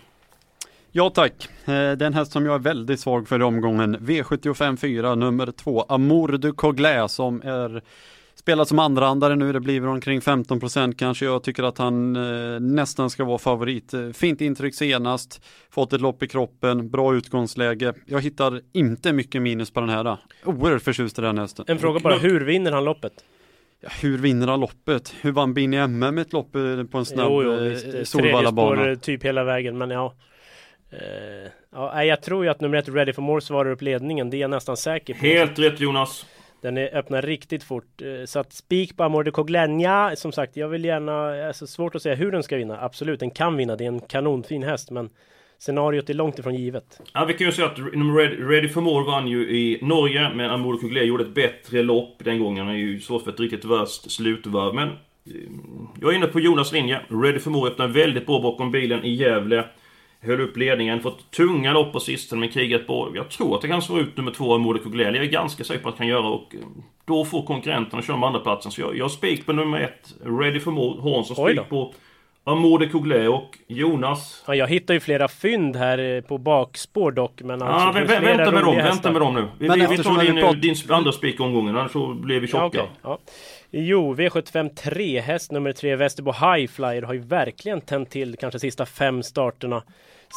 Ja 0.95 1.11
tack, 1.11 1.49
Eh, 1.65 1.73
det 1.73 1.75
är 1.75 2.03
en 2.03 2.15
häst 2.15 2.33
som 2.33 2.47
jag 2.47 2.55
är 2.55 2.59
väldigt 2.59 3.01
svag 3.01 3.29
för 3.29 3.41
i 3.41 3.43
omgången. 3.43 3.97
V75 3.97 4.77
4 4.77 5.15
nummer 5.15 5.47
2, 5.47 5.83
Amour 5.89 6.29
du 6.29 6.53
Coglais 6.53 7.13
som 7.13 7.43
är 7.43 7.83
spelad 8.43 8.69
som 8.69 8.79
andrahandare 8.79 9.37
nu. 9.37 9.53
Det 9.53 9.61
blir 9.61 9.87
omkring 9.87 10.21
15% 10.21 10.95
kanske. 10.99 11.25
Jag 11.25 11.43
tycker 11.43 11.63
att 11.63 11.79
han 11.79 12.17
eh, 12.17 12.61
nästan 12.61 13.11
ska 13.11 13.25
vara 13.25 13.39
favorit. 13.39 13.95
Eh, 13.95 14.11
Fint 14.11 14.41
intryck 14.41 14.75
senast, 14.75 15.45
fått 15.71 15.93
ett 15.93 16.01
lopp 16.01 16.23
i 16.23 16.29
kroppen, 16.29 16.91
bra 16.91 17.15
utgångsläge. 17.15 17.95
Jag 18.07 18.21
hittar 18.21 18.61
inte 18.73 19.13
mycket 19.13 19.43
minus 19.43 19.71
på 19.71 19.81
den 19.81 19.89
här. 19.89 20.17
Oerhört 20.45 20.83
förtjust 20.83 21.19
i 21.19 21.23
den 21.23 21.39
hästen. 21.39 21.65
En 21.69 21.79
fråga 21.79 22.01
bara, 22.01 22.19
hur 22.19 22.41
vinner 22.41 22.73
han 22.73 22.85
loppet? 22.85 23.13
Ja, 23.81 23.89
hur 24.03 24.19
vinner 24.19 24.47
han 24.47 24.61
loppet? 24.61 25.15
Hur 25.21 25.33
vann 25.33 25.55
Bini 25.55 25.77
MM 25.77 26.19
ett 26.19 26.33
lopp 26.33 26.57
eh, 26.57 26.85
på 26.85 26.99
en 26.99 27.05
snabb 27.05 27.29
jo, 27.31 27.43
jo, 27.43 27.53
eh, 27.53 28.05
Solvallabana? 28.05 28.97
typ 28.97 29.25
hela 29.25 29.45
vägen, 29.45 29.79
men 29.79 29.91
ja. 29.91 30.15
Eh, 30.91 31.51
ja, 31.73 32.05
jag 32.05 32.23
tror 32.23 32.45
ju 32.45 32.51
att 32.51 32.61
nummer 32.61 32.79
ett 32.79 32.89
Ready 32.89 33.13
for 33.13 33.23
More 33.23 33.41
svarar 33.41 33.71
upp 33.71 33.83
ledningen. 33.83 34.31
Det 34.31 34.37
är 34.37 34.39
jag 34.39 34.51
nästan 34.51 34.77
säker 34.77 35.15
på. 35.15 35.21
Helt 35.21 35.59
rätt 35.59 35.81
Jonas. 35.81 36.27
Den 36.63 36.79
är, 36.79 36.97
öppnar 36.97 37.23
riktigt 37.23 37.63
fort. 37.63 38.03
Eh, 38.03 38.25
så 38.25 38.39
att 38.39 38.53
spik 38.53 38.97
på 38.97 39.05
Amor 39.05 39.25
de 39.25 39.31
Coglenia, 39.31 40.17
som 40.17 40.33
sagt, 40.33 40.57
jag 40.57 40.69
vill 40.69 40.85
gärna, 40.85 41.47
alltså 41.47 41.67
svårt 41.67 41.95
att 41.95 42.03
säga 42.03 42.15
hur 42.15 42.33
den 42.33 42.43
ska 42.43 42.57
vinna. 42.57 42.81
Absolut, 42.81 43.21
den 43.21 43.31
kan 43.31 43.57
vinna. 43.57 43.77
Det 43.77 43.85
är 43.85 43.89
en 43.89 44.01
kanonfin 44.01 44.63
häst, 44.63 44.91
men 44.91 45.11
scenariot 45.59 46.11
är 46.11 46.15
långt 46.15 46.39
ifrån 46.39 46.55
givet. 46.55 47.01
Ja, 47.15 47.25
vi 47.25 47.35
kan 47.35 47.47
ju 47.47 47.53
säga 47.53 47.67
att 47.67 47.79
Ready, 47.79 48.69
for 48.69 48.81
More 48.81 49.05
vann 49.05 49.29
ju 49.29 49.51
i 49.51 49.79
Norge, 49.83 50.35
men 50.35 50.51
Amor 50.51 50.73
de 50.73 50.81
Coglenia 50.81 51.05
gjorde 51.05 51.25
ett 51.25 51.35
bättre 51.35 51.83
lopp 51.83 52.25
den 52.25 52.39
gången. 52.39 52.67
Han 52.67 52.75
är 52.75 52.79
ju 52.79 53.01
svårt 53.01 53.23
för 53.23 53.31
ett 53.31 53.41
riktigt 53.41 53.65
värst 53.65 54.11
slutvarv. 54.11 54.75
Men 54.75 54.89
eh, 54.89 54.95
jag 56.01 56.13
är 56.13 56.17
inne 56.17 56.27
på 56.27 56.41
Jonas 56.41 56.73
linje. 56.73 57.01
Ready 57.09 57.39
for 57.39 57.51
More 57.51 57.71
öppnar 57.71 57.89
väldigt 57.89 58.27
bra 58.27 58.41
bakom 58.43 58.71
bilen 58.71 59.05
i 59.05 59.15
Gävle. 59.15 59.65
Höll 60.25 60.41
upp 60.41 60.57
ledningen, 60.57 61.01
fått 61.01 61.31
tunga 61.31 61.73
lopp 61.73 61.93
på 61.93 62.01
sistone 62.01 62.41
men 62.41 62.49
krigat 62.49 62.87
på. 62.87 63.13
Jag 63.15 63.31
tror 63.31 63.55
att 63.55 63.63
det 63.63 63.69
kan 63.69 63.83
slå 63.83 63.99
ut 63.99 64.17
nummer 64.17 64.31
två, 64.33 64.55
Amour 64.55 64.79
Couglet. 64.79 65.15
Jag 65.15 65.25
är 65.25 65.29
ganska 65.31 65.65
säker 65.65 65.83
på 65.83 65.89
att 65.89 65.95
det 65.95 65.99
kan 65.99 66.07
göra 66.07 66.27
och 66.29 66.55
eh, 66.55 66.61
då 67.05 67.25
får 67.25 67.43
konkurrenterna 67.47 68.03
köra 68.03 68.17
med 68.17 68.27
andra 68.27 68.41
platsen. 68.41 68.73
Så 68.73 68.81
jag, 68.81 68.97
jag 68.97 69.11
spik 69.11 69.47
på 69.47 69.53
nummer 69.53 69.81
ett, 69.81 70.15
Ready 70.25 70.61
for 70.61 70.73
Oj 70.79 71.25
då. 71.29 71.35
spik 71.35 71.69
på 71.69 71.95
Amour 72.45 72.79
de 72.79 72.87
Couglet 72.89 73.29
och 73.29 73.59
Jonas 73.67 74.45
Ja, 74.47 74.55
jag 74.55 74.67
hittar 74.69 74.95
ju 74.95 75.01
flera 75.01 75.29
fynd 75.29 75.77
här 75.77 75.99
eh, 75.99 76.21
på 76.21 76.39
bakspår 76.39 77.13
dock, 77.13 77.43
men 77.43 77.61
Ja, 77.61 77.67
alltså, 77.67 78.01
vä 78.01 78.21
vä 78.21 78.37
vänta 78.37 78.51
med 78.53 78.63
dem, 78.65 78.77
vänta 78.77 79.13
med 79.13 79.21
dem 79.23 79.35
nu. 79.35 79.49
Vi, 79.59 79.69
Men 79.69 79.81
vi, 79.81 79.87
vi 79.87 80.03
tar 80.03 80.21
vi 80.21 80.27
din, 80.27 80.37
pratar- 80.37 80.55
din 80.61 80.75
andra 80.89 81.13
spik 81.13 81.41
omgången, 81.41 81.77
annars 81.77 81.93
så 81.93 82.15
blir 82.15 82.41
vi 82.41 82.47
Ja, 82.47 82.51
tjocka. 82.51 82.67
okej. 82.83 82.91
ja. 83.03 83.19
Jo, 83.71 84.15
V75 84.15 84.75
3, 84.75 85.21
häst 85.21 85.53
nummer 85.53 85.73
3, 85.73 85.97
Västerbo 85.97 86.33
Highflyer 86.33 87.03
har 87.03 87.15
ju 87.15 87.21
verkligen 87.21 87.81
tänt 87.81 88.11
till 88.11 88.37
kanske 88.41 88.59
sista 88.59 88.87
fem 88.87 89.23
starterna. 89.23 89.83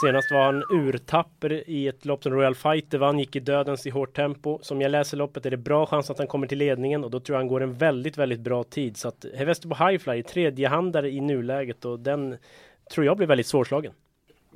Senast 0.01 0.31
var 0.31 0.45
han 0.45 0.63
urtapper 0.69 1.69
i 1.69 1.87
ett 1.87 2.05
lopp 2.05 2.23
som 2.23 2.33
Royal 2.33 2.55
Fighter 2.55 2.97
vann, 2.97 3.19
gick 3.19 3.35
i 3.35 3.39
dödens 3.39 3.87
i 3.87 3.89
hårt 3.89 4.15
tempo. 4.15 4.59
Som 4.61 4.81
jag 4.81 4.91
läser 4.91 5.17
loppet 5.17 5.45
är 5.45 5.51
det 5.51 5.57
bra 5.57 5.85
chans 5.85 6.09
att 6.09 6.17
han 6.17 6.27
kommer 6.27 6.47
till 6.47 6.57
ledningen 6.57 7.03
och 7.03 7.11
då 7.11 7.19
tror 7.19 7.35
jag 7.35 7.39
han 7.39 7.47
går 7.47 7.63
en 7.63 7.73
väldigt, 7.73 8.17
väldigt 8.17 8.39
bra 8.39 8.63
tid. 8.63 8.97
Så 8.97 9.07
att 9.07 9.25
Hevestebo 9.35 9.75
Highfly 9.75 10.19
är 10.19 10.23
tredjehandare 10.23 11.09
i 11.09 11.21
nuläget 11.21 11.85
och 11.85 11.99
den 11.99 12.37
tror 12.91 13.05
jag 13.05 13.17
blir 13.17 13.27
väldigt 13.27 13.47
svårslagen. 13.47 13.93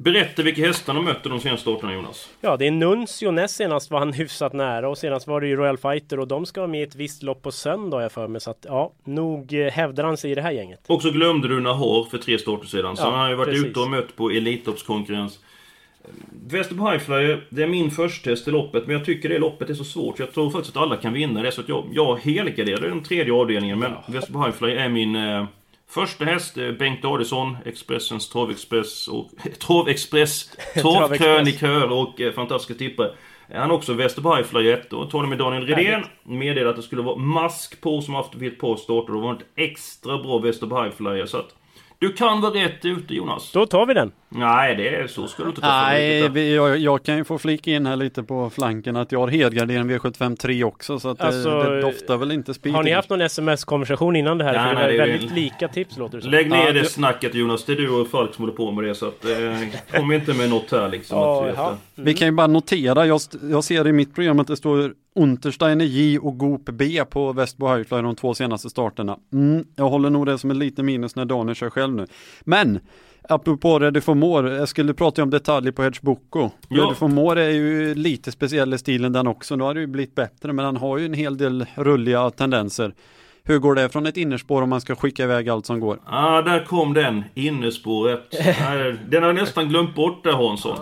Berätta 0.03 0.43
vilka 0.43 0.61
hästar 0.67 0.93
de 0.93 1.05
mötte 1.05 1.29
de 1.29 1.39
senaste 1.39 1.61
starterna 1.61 1.93
Jonas. 1.93 2.29
Ja, 2.41 2.57
det 2.57 2.67
är 2.67 2.71
Nuncio. 2.71 3.31
Näst 3.31 3.55
senast 3.55 3.91
var 3.91 3.99
han 3.99 4.13
hyfsat 4.13 4.53
nära 4.53 4.89
och 4.89 4.97
senast 4.97 5.27
var 5.27 5.41
det 5.41 5.47
ju 5.47 5.55
Royal 5.55 5.77
Fighter 5.77 6.19
och 6.19 6.27
de 6.27 6.45
ska 6.45 6.61
vara 6.61 6.71
med 6.71 6.79
i 6.79 6.83
ett 6.83 6.95
visst 6.95 7.23
lopp 7.23 7.41
på 7.41 7.51
söndag 7.51 8.01
jag 8.01 8.11
för 8.11 8.27
mig. 8.27 8.41
Så 8.41 8.51
att 8.51 8.65
ja, 8.67 8.91
nog 9.03 9.53
eh, 9.53 9.71
hävdar 9.71 10.03
han 10.03 10.17
sig 10.17 10.31
i 10.31 10.35
det 10.35 10.41
här 10.41 10.51
gänget. 10.51 10.79
Och 10.87 11.01
så 11.01 11.11
glömde 11.11 11.47
du 11.47 11.59
Nahor 11.59 12.05
för 12.11 12.17
tre 12.17 12.39
starter 12.39 12.67
sedan. 12.67 12.97
Så 12.97 13.03
Ja, 13.03 13.09
han 13.09 13.19
har 13.19 13.29
ju 13.29 13.35
varit 13.35 13.49
precis. 13.49 13.65
ute 13.65 13.79
och 13.79 13.89
mött 13.89 14.15
på 14.15 14.29
Elitloppskonkurrens. 14.29 15.39
Västerbo 16.47 16.89
Highflyer, 16.89 17.43
det 17.49 17.63
är 17.63 17.67
min 17.67 17.91
första 17.91 18.29
test 18.29 18.47
i 18.47 18.51
loppet, 18.51 18.87
men 18.87 18.95
jag 18.95 19.05
tycker 19.05 19.29
det 19.29 19.39
loppet 19.39 19.69
är 19.69 19.73
så 19.73 19.83
svårt. 19.83 20.19
Jag 20.19 20.33
tror 20.33 20.49
faktiskt 20.51 20.77
att 20.77 20.83
alla 20.83 20.95
kan 20.95 21.13
vinna 21.13 21.41
det, 21.41 21.51
så 21.51 21.61
att 21.61 21.69
jag, 21.69 21.85
jag 21.93 22.15
helgarderar 22.15 22.89
den 22.89 23.03
tredje 23.03 23.33
avdelningen. 23.33 23.79
Men 23.79 23.91
Västerbo 24.07 24.43
Highflyer 24.43 24.75
är 24.75 24.89
min 24.89 25.15
eh, 25.15 25.45
första 25.89 26.25
häst. 26.25 26.55
Bengt 26.79 27.05
Adielsson, 27.05 27.57
Expressens 27.65 28.29
Travexpress 28.29 29.07
och 29.07 29.29
Travexpress, 29.59 30.57
Travkrönikör 30.73 31.91
och 31.91 32.21
eh, 32.21 32.33
fantastiska 32.33 32.73
tippare. 32.73 33.11
Han 33.53 33.69
har 33.69 33.77
också 33.77 33.93
1 34.01 34.93
och 34.93 35.11
talade 35.11 35.29
med 35.29 35.37
Daniel 35.37 35.67
Redén. 35.67 36.03
Meddelade 36.23 36.69
att 36.69 36.75
det 36.75 36.81
skulle 36.81 37.01
vara 37.01 37.15
mask 37.15 37.81
på 37.81 38.01
som 38.01 38.13
haft 38.13 38.35
vid 38.35 38.53
ett 38.53 38.59
par 38.59 38.75
starter. 38.75 39.15
Och 39.15 39.21
det 39.21 39.27
var 39.27 39.33
ett 39.33 39.45
extra 39.55 40.17
bra 40.17 40.37
Västerbo 40.37 40.83
Highflyer. 40.83 41.25
Så 41.25 41.37
att 41.37 41.55
du 41.99 42.13
kan 42.13 42.41
vara 42.41 42.53
rätt 42.53 42.85
ute 42.85 43.13
Jonas. 43.13 43.51
Då 43.51 43.65
tar 43.65 43.85
vi 43.85 43.93
den. 43.93 44.11
Nej, 44.29 44.75
det 44.75 44.89
är 44.95 45.07
så 45.07 45.27
ska 45.27 45.43
du 45.43 45.49
inte 45.49 45.61
ta 45.61 45.67
för 45.67 45.73
Nej, 45.73 46.29
vi, 46.29 46.55
jag, 46.55 46.77
jag 46.77 47.03
kan 47.03 47.17
ju 47.17 47.23
få 47.23 47.37
flika 47.37 47.71
in 47.71 47.85
här 47.85 47.95
lite 47.95 48.23
på 48.23 48.49
flanken 48.49 48.95
att 48.95 49.11
jag 49.11 49.19
har 49.19 49.27
helgardering 49.27 49.89
V75 49.91 50.35
3 50.35 50.63
också 50.63 50.99
så 50.99 51.09
att 51.09 51.21
Alltså, 51.21 51.49
det, 51.63 51.75
det 51.75 51.81
doftar 51.81 52.17
väl 52.17 52.31
inte 52.31 52.53
spik. 52.53 52.73
Har 52.75 52.83
ni 52.83 52.91
haft 52.91 53.09
någon 53.09 53.21
sms-konversation 53.21 54.15
innan 54.15 54.37
det 54.37 54.43
här? 54.43 54.53
Nej, 54.53 54.63
För 54.63 54.75
det 54.75 54.87
nej, 54.87 54.97
det 54.97 55.03
är 55.03 55.07
väldigt 55.07 55.31
ju- 55.31 55.35
lika 55.35 55.67
tips 55.67 55.97
låter 55.97 56.17
det 56.17 56.21
som. 56.21 56.31
Lägg 56.31 56.49
ner 56.49 56.57
Ja, 56.65 56.71
det 56.71 56.79
det- 56.81 56.85
snacket 56.85 57.35
Jonas. 57.35 57.65
Det 57.65 57.71
är 57.71 57.75
du 57.77 57.89
och 57.89 58.07
Falk 58.07 58.33
som 58.35 58.43
håller 58.43 58.55
på 58.57 58.71
med 58.71 58.83
det. 58.83 58.95
Så 58.95 59.07
att, 59.07 59.25
eh, 59.25 59.99
kom 59.99 60.11
inte 60.11 60.33
med 60.33 60.49
något 60.49 60.71
här 60.71 60.89
liksom. 60.89 61.17
Ja, 61.19 61.45
att, 61.49 61.55
jaha. 61.55 61.77
Vi 61.95 62.13
kan 62.13 62.27
ju 62.27 62.31
bara 62.31 62.47
notera, 62.47 63.05
jag, 63.05 63.21
jag 63.51 63.63
ser 63.63 63.87
i 63.87 63.91
mitt 63.91 64.15
program 64.15 64.39
att 64.39 64.47
det 64.47 64.57
står 64.57 64.93
Untersteiner 65.15 65.85
J 65.85 66.19
och 66.19 66.37
Goop 66.37 66.65
B 66.65 67.05
på 67.09 67.33
Västbo 67.33 67.67
Highfly 67.67 68.01
de 68.01 68.15
två 68.15 68.33
senaste 68.33 68.69
starterna. 68.69 69.19
Mm, 69.33 69.65
jag 69.75 69.89
håller 69.89 70.09
nog 70.09 70.25
det 70.25 70.37
som 70.37 70.51
en 70.51 70.59
liten 70.59 70.85
minus 70.85 71.15
när 71.15 71.25
Daniel 71.25 71.55
kör 71.55 71.69
själv 71.69 71.95
nu. 71.95 72.07
Men 72.41 72.79
Apropå 73.29 73.79
Ready 73.79 74.01
for 74.01 74.15
More, 74.15 74.55
jag 74.55 74.69
skulle 74.69 74.93
prata 74.93 75.23
om 75.23 75.29
detaljer 75.29 75.71
på 75.71 75.83
Hedge 75.83 76.01
Boko. 76.01 76.49
Ja. 76.69 77.07
More 77.07 77.43
är 77.43 77.49
ju 77.49 77.95
lite 77.95 78.31
speciell 78.31 78.73
i 78.73 78.77
stilen 78.77 79.13
den 79.13 79.27
också. 79.27 79.55
Nu 79.55 79.63
har 79.63 79.73
det 79.73 79.79
ju 79.79 79.87
blivit 79.87 80.15
bättre 80.15 80.53
men 80.53 80.65
han 80.65 80.77
har 80.77 80.97
ju 80.97 81.05
en 81.05 81.13
hel 81.13 81.37
del 81.37 81.65
rulliga 81.75 82.29
tendenser. 82.29 82.93
Hur 83.43 83.59
går 83.59 83.75
det 83.75 83.89
från 83.89 84.05
ett 84.05 84.17
innerspår 84.17 84.61
om 84.61 84.69
man 84.69 84.81
ska 84.81 84.95
skicka 84.95 85.23
iväg 85.23 85.49
allt 85.49 85.65
som 85.65 85.79
går? 85.79 85.99
Ah, 86.05 86.41
där 86.41 86.65
kom 86.65 86.93
den. 86.93 87.23
Innerspåret. 87.33 88.31
den 89.09 89.23
har 89.23 89.29
jag 89.29 89.35
nästan 89.35 89.69
glömt 89.69 89.95
bort 89.95 90.23
där 90.23 90.33
Hansson. 90.33 90.77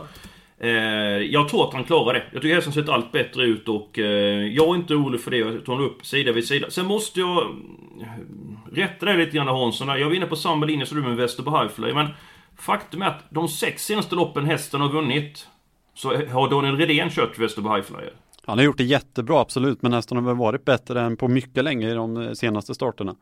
Eh, 0.60 0.70
jag 1.18 1.50
tror 1.50 1.68
att 1.68 1.74
han 1.74 1.84
klarar 1.84 2.14
det. 2.14 2.24
Jag 2.32 2.42
tycker 2.42 2.56
hästen 2.56 2.74
sett 2.74 2.90
allt 2.90 3.12
bättre 3.12 3.44
ut 3.44 3.68
och 3.68 4.00
eh, 4.00 4.48
jag 4.48 4.68
är 4.68 4.76
inte 4.76 4.96
orolig 4.96 5.22
för 5.22 5.32
det. 5.32 5.38
Jag 5.38 5.66
tar 5.66 5.82
upp 5.82 6.06
sida 6.06 6.32
vid 6.32 6.48
sida. 6.48 6.70
Sen 6.70 6.86
måste 6.86 7.20
jag 7.20 7.38
eh, 7.38 8.08
rätta 8.72 9.06
dig 9.06 9.18
lite 9.18 9.38
grann 9.38 9.48
Hansson. 9.48 9.88
Jag 9.88 10.06
var 10.08 10.16
inne 10.16 10.26
på 10.26 10.36
samma 10.36 10.66
linje 10.66 10.86
som 10.86 10.98
du 10.98 11.04
med 11.04 11.18
Västerbo 11.18 11.58
Highfly. 11.58 11.94
Men 11.94 12.08
faktum 12.56 13.02
är 13.02 13.08
att 13.08 13.24
de 13.30 13.48
sex 13.48 13.86
senaste 13.86 14.16
loppen 14.16 14.46
hästen 14.46 14.82
har 14.82 14.90
vunnit 14.90 15.48
så 15.94 16.10
har 16.10 16.50
Daniel 16.50 16.78
Redén 16.78 17.10
kört 17.10 17.40
Västerbo 17.40 17.76
Highflyer. 17.76 18.14
Han 18.46 18.58
har 18.58 18.66
gjort 18.66 18.78
det 18.78 18.84
jättebra 18.84 19.42
absolut 19.42 19.82
men 19.82 19.94
hästen 19.94 20.18
har 20.18 20.24
väl 20.24 20.36
varit 20.36 20.66
bättre 20.66 21.02
än 21.02 21.18
på 21.18 21.28
mycket 21.28 21.64
länge 21.64 21.92
i 21.92 21.94
de 21.94 22.36
senaste 22.36 22.76
starterna. 22.76 23.16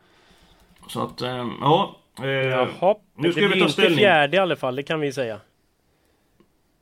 Så 0.88 1.04
att, 1.04 1.22
ja. 1.62 1.96
Eh, 2.20 2.28
Jaha, 2.28 2.96
nu 3.18 3.32
ska 3.32 3.42
det 3.42 3.48
vi 3.48 3.62
ta 3.62 3.70
ställning. 3.70 3.92
inte 3.92 4.02
fjärde 4.02 4.38
i 4.38 4.40
alla 4.40 4.56
fall, 4.56 4.76
det 4.76 4.84
kan 4.84 5.00
vi 5.00 5.12
säga. 5.12 5.40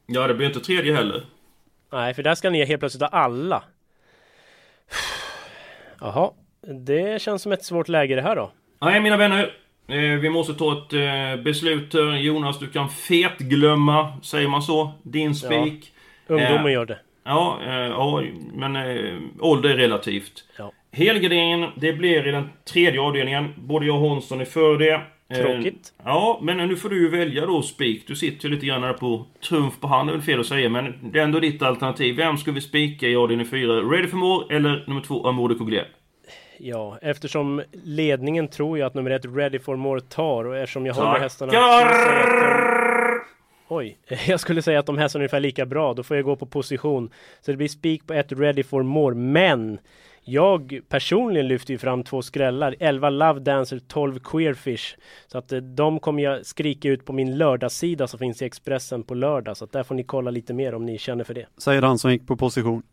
Ja, 0.06 0.28
det 0.28 0.34
blir 0.34 0.48
inte 0.48 0.60
tredje 0.60 0.96
heller. 0.96 1.22
Nej, 1.92 2.14
för 2.14 2.24
där 2.24 2.36
ska 2.36 2.50
ni 2.50 2.66
helt 2.66 2.80
plötsligt 2.80 3.02
ha 3.02 3.10
alla. 3.10 3.64
Jaha, 6.00 6.32
det 6.86 7.22
känns 7.22 7.42
som 7.42 7.52
ett 7.52 7.64
svårt 7.66 7.88
läge 7.88 8.16
det 8.16 8.22
här 8.22 8.36
då. 8.36 8.52
Nej, 8.82 9.00
mina 9.00 9.18
vänner. 9.18 9.54
Eh, 9.88 9.98
vi 9.98 10.30
måste 10.30 10.54
ta 10.54 10.72
ett 10.72 10.94
eh, 10.94 11.44
beslut 11.44 11.94
här. 11.94 12.16
Jonas, 12.16 12.60
du 12.60 12.68
kan 12.68 12.90
fetglömma, 12.90 14.18
säger 14.24 14.48
man 14.48 14.62
så, 14.62 14.92
din 15.04 15.36
spik. 15.36 15.94
Ja, 16.28 16.36
ungdomen 16.36 16.66
eh, 16.66 16.72
gör 16.74 16.86
det. 16.86 17.00
Ja, 17.24 17.60
eh, 17.66 17.74
ja 17.74 18.24
men 18.54 18.76
eh, 18.76 19.14
ålder 19.40 19.70
är 19.70 19.78
relativt. 19.78 20.44
Ja. 20.58 20.72
Helgarderingen, 20.92 21.70
det 21.76 21.94
blir 21.94 22.28
i 22.28 22.32
den 22.32 22.50
tredje 22.74 23.02
avdelningen. 23.02 23.54
Både 23.58 23.86
jag 23.86 24.04
och 24.04 24.10
Hansson 24.10 24.42
är 24.42 24.46
för 24.46 24.78
det. 24.78 25.02
Tråkigt. 25.36 25.94
Eh, 26.00 26.04
ja, 26.06 26.40
men 26.42 26.58
nu 26.58 26.75
får 26.75 26.90
du 26.90 27.02
ju 27.02 27.10
välja 27.10 27.46
då 27.46 27.62
spik. 27.62 28.08
Du 28.08 28.16
sitter 28.16 28.48
ju 28.48 28.56
lite 28.56 28.66
grann 28.66 28.96
på 28.96 29.25
trumf 29.50 29.80
på 29.80 29.88
hand, 29.88 30.10
är 30.10 30.13
väl 30.13 30.22
fel 30.22 30.40
att 30.40 30.46
säga. 30.46 30.70
Men 30.70 30.94
det 31.12 31.20
är 31.20 31.24
ändå 31.24 31.40
ditt 31.40 31.62
alternativ. 31.62 32.16
Vem 32.16 32.38
ska 32.38 32.52
vi 32.52 32.62
spika 32.62 33.08
i 33.08 33.16
avdelning 33.16 33.48
4? 33.48 33.74
Ready 33.74 34.08
for 34.08 34.18
more 34.18 34.56
eller 34.56 34.84
nummer 34.88 35.02
2, 35.02 35.28
Amour 35.28 35.50
de 35.50 35.82
Ja, 36.58 36.98
eftersom 37.02 37.62
ledningen 37.84 38.48
tror 38.48 38.78
jag 38.78 38.88
att 38.88 38.94
nummer 38.94 39.12
ett 39.12 39.25
Ready 39.25 39.60
for 39.60 39.75
more 39.75 40.02
tar 40.02 40.46
och 40.46 40.58
eftersom 40.58 40.86
jag 40.86 40.96
Tackar. 40.96 41.08
håller 41.08 41.20
hästarna... 41.20 41.52
De... 41.52 43.20
Oj, 43.68 43.98
jag 44.28 44.40
skulle 44.40 44.62
säga 44.62 44.80
att 44.80 44.86
de 44.86 44.98
hästarna 44.98 45.22
är 45.22 45.24
ungefär 45.24 45.40
lika 45.40 45.66
bra. 45.66 45.94
Då 45.94 46.04
får 46.04 46.18
jag 46.18 46.25
gå 46.25 46.36
på 46.36 46.46
position. 46.46 47.10
Så 47.42 47.52
det 47.52 47.58
blir 47.58 47.68
spik 47.68 48.08
på 48.08 48.13
ett 48.13 48.32
Ready 48.32 48.63
for 48.63 48.84
more. 48.84 49.16
Men 49.16 49.80
jag 50.25 50.80
personligen 50.89 51.48
lyfter 51.48 51.74
ju 51.74 51.77
fram 51.77 52.03
två 52.03 52.22
skrällar. 52.22 52.75
11 52.80 53.10
Love 53.10 53.39
Dancer, 53.39 53.80
12 53.88 54.20
Queerfish. 54.20 54.98
Så 55.27 55.38
att 55.38 55.51
eh, 55.51 55.58
de 55.58 56.00
kommer 56.00 56.24
jag 56.24 56.46
skrika 56.46 56.89
ut 56.89 57.06
på 57.06 57.13
min 57.13 57.38
lördagssida 57.38 58.08
som 58.08 58.20
finns 58.20 58.42
i 58.42 58.46
Expressen 58.46 59.03
på 59.03 59.13
lördag. 59.13 59.58
Så 59.58 59.65
att 59.65 59.72
där 59.72 59.84
får 59.84 59.96
ni 59.96 60.03
kolla 60.03 60.32
lite 60.32 60.53
mer 60.53 60.75
om 60.75 60.86
ni 60.86 60.98
känner 60.98 61.24
för 61.24 61.34
det. 61.34 61.46
Säger 61.58 61.82
han 61.82 62.00
som 62.00 62.12
gick 62.12 62.27
på 62.27 62.36
position. 62.36 62.84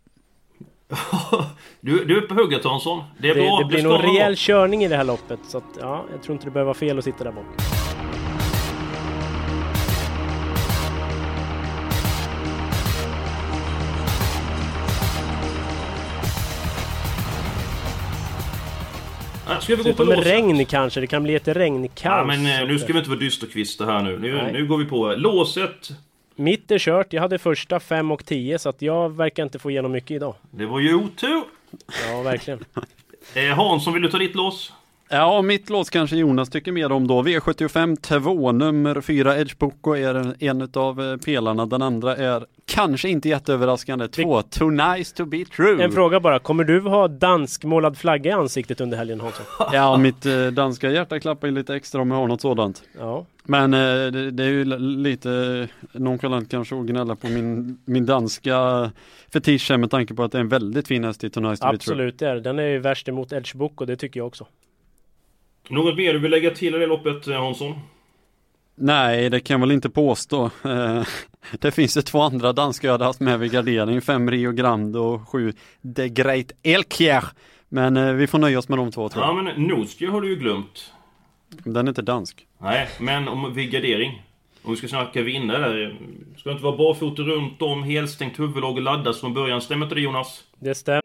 du, 1.80 2.04
du 2.04 2.16
är 2.18 2.20
på 2.20 2.34
hugget 2.34 2.64
Hansson. 2.64 3.02
Det 3.18 3.30
är 3.30 3.34
det, 3.34 3.40
bra. 3.40 3.58
Det 3.58 3.64
blir 3.64 3.82
nog 3.82 4.04
rejäl 4.04 4.34
körning 4.36 4.84
i 4.84 4.88
det 4.88 4.96
här 4.96 5.04
loppet. 5.04 5.40
Så 5.48 5.58
att, 5.58 5.64
ja, 5.80 6.04
jag 6.12 6.22
tror 6.22 6.34
inte 6.34 6.46
det 6.46 6.50
behöver 6.50 6.66
vara 6.66 6.74
fel 6.74 6.98
att 6.98 7.04
sitta 7.04 7.24
där 7.24 7.32
bak. 7.32 7.46
Ska 19.60 19.76
vi 19.76 19.82
gå 19.82 19.92
på 19.92 20.04
med 20.04 20.24
regn 20.24 20.66
kanske, 20.66 21.00
det 21.00 21.06
kan 21.06 21.22
bli 21.22 21.34
ett 21.34 21.48
regnkaos. 21.48 22.04
Ja, 22.04 22.24
men 22.24 22.62
eh, 22.62 22.68
nu 22.68 22.78
ska 22.78 22.92
vi 22.92 22.98
inte 22.98 23.10
vara 23.10 23.20
dysterkvistar 23.20 23.86
här 23.86 24.02
nu. 24.02 24.18
Nu, 24.18 24.52
nu 24.52 24.66
går 24.66 24.78
vi 24.78 24.84
på 24.84 25.14
låset. 25.16 25.90
Mitt 26.36 26.70
är 26.70 26.78
kört, 26.78 27.12
jag 27.12 27.22
hade 27.22 27.38
första 27.38 27.80
5 27.80 28.10
och 28.10 28.26
10 28.26 28.58
så 28.58 28.68
att 28.68 28.82
jag 28.82 29.16
verkar 29.16 29.42
inte 29.42 29.58
få 29.58 29.70
igenom 29.70 29.92
mycket 29.92 30.10
idag. 30.10 30.34
Det 30.50 30.66
var 30.66 30.80
ju 30.80 30.94
otur! 30.94 31.42
Ja, 32.08 32.22
verkligen. 32.22 32.64
eh, 33.34 33.44
Hansson, 33.44 33.92
vill 33.92 34.02
du 34.02 34.10
ta 34.10 34.18
ditt 34.18 34.34
lås? 34.34 34.72
Ja, 35.12 35.42
mitt 35.42 35.70
lås 35.70 35.90
kanske 35.90 36.16
Jonas 36.16 36.50
tycker 36.50 36.72
mer 36.72 36.92
om 36.92 37.06
då. 37.06 37.22
V75 37.22 37.96
2, 37.96 38.52
nummer 38.52 39.00
4 39.00 39.38
Edge 39.38 39.58
Boko 39.58 39.96
är 39.96 40.44
en 40.44 40.68
av 40.74 41.00
eh, 41.00 41.16
pelarna. 41.16 41.66
Den 41.66 41.82
andra 41.82 42.16
är 42.16 42.46
kanske 42.66 43.08
inte 43.08 43.28
jätteöverraskande 43.28 44.08
2, 44.08 44.42
Too 44.42 44.70
Nice 44.70 45.16
To 45.16 45.24
Be 45.24 45.44
True. 45.44 45.84
En 45.84 45.92
fråga 45.92 46.20
bara, 46.20 46.38
kommer 46.38 46.64
du 46.64 46.80
ha 46.80 47.08
danskmålad 47.08 47.98
flagga 47.98 48.30
i 48.30 48.34
ansiktet 48.34 48.80
under 48.80 48.98
helgen 48.98 49.20
Hansson? 49.20 49.46
Ja, 49.72 49.96
mitt 49.96 50.26
eh, 50.26 50.46
danska 50.46 50.90
hjärta 50.90 51.20
klappar 51.20 51.48
ju 51.48 51.54
lite 51.54 51.74
extra 51.74 52.00
om 52.00 52.10
jag 52.10 52.18
har 52.18 52.28
något 52.28 52.40
sådant. 52.40 52.82
Ja. 52.98 53.26
Men 53.44 53.74
eh, 53.74 53.80
det, 54.12 54.30
det, 54.30 54.44
är 54.44 54.48
ju 54.48 54.64
lite 54.78 55.68
nonchalant 55.92 56.50
kanske 56.50 56.80
att 56.80 56.86
gnälla 56.86 57.16
på 57.16 57.28
min, 57.28 57.78
min 57.84 58.06
danska 58.06 58.90
fetisch 59.32 59.70
med 59.70 59.90
tanke 59.90 60.14
på 60.14 60.22
att 60.22 60.32
det 60.32 60.38
är 60.38 60.42
en 60.42 60.48
väldigt 60.48 60.88
fin 60.88 61.04
häst 61.04 61.24
i 61.24 61.30
Too 61.30 61.50
Nice 61.50 61.62
To 61.62 61.68
Absolut, 61.68 61.80
Be 61.80 61.84
True. 61.84 61.94
Absolut, 61.94 62.18
det 62.18 62.28
är 62.28 62.40
Den 62.40 62.58
är 62.58 62.68
ju 62.68 62.78
värst 62.78 63.08
emot 63.08 63.32
Edge 63.32 63.54
Boko, 63.54 63.84
det 63.84 63.96
tycker 63.96 64.20
jag 64.20 64.26
också. 64.26 64.46
Något 65.70 65.96
mer 65.96 66.12
du 66.12 66.18
vill 66.18 66.30
lägga 66.30 66.50
till 66.50 66.74
i 66.74 66.78
det 66.78 66.86
loppet 66.86 67.28
eh, 67.28 67.42
Hansson? 67.42 67.74
Nej, 68.74 69.30
det 69.30 69.40
kan 69.40 69.54
jag 69.54 69.60
väl 69.60 69.72
inte 69.72 69.90
påstå. 69.90 70.50
Eh, 70.64 71.02
det 71.60 71.70
finns 71.70 71.96
ju 71.96 72.02
två 72.02 72.20
andra 72.20 72.52
danska 72.52 72.86
jag 72.86 72.92
hade 72.92 73.04
haft 73.04 73.20
med 73.20 73.38
vid 73.38 73.52
gardering. 73.52 74.00
Fem 74.00 74.30
Rio 74.30 74.52
Grande 74.52 74.98
och 74.98 75.28
sju 75.28 75.52
De 75.82 76.08
Great 76.08 76.52
Elkjær. 76.62 77.24
Men 77.68 77.96
eh, 77.96 78.12
vi 78.12 78.26
får 78.26 78.38
nöja 78.38 78.58
oss 78.58 78.68
med 78.68 78.78
de 78.78 78.92
två 78.92 79.08
tror 79.08 79.24
jag. 79.24 79.36
Ja, 79.36 79.42
men 79.42 79.66
Notski 79.66 80.06
har 80.06 80.20
du 80.20 80.28
ju 80.28 80.36
glömt. 80.36 80.92
Den 81.48 81.86
är 81.86 81.88
inte 81.88 82.02
dansk. 82.02 82.46
Nej, 82.58 82.88
men 83.00 83.28
om 83.28 83.54
vid 83.54 83.70
gardering. 83.70 84.22
Om 84.62 84.70
vi 84.70 84.76
ska 84.76 84.88
snacka 84.88 85.22
vinna 85.22 85.58
där. 85.58 85.98
Ska 86.36 86.48
det 86.48 86.52
inte 86.52 86.64
vara 86.64 86.76
barfota 86.76 87.22
runt 87.22 87.62
om, 87.62 87.82
helstängt 87.82 88.38
huvudlag 88.38 88.76
och 88.76 88.82
laddas 88.82 89.20
från 89.20 89.34
början? 89.34 89.60
Stämmer 89.60 89.86
inte 89.86 89.94
det 89.94 90.00
Jonas? 90.00 90.42
Det 90.58 90.74
stämmer. 90.74 91.02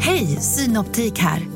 Hej, 0.00 0.26
Synoptik 0.26 1.18
här. 1.18 1.55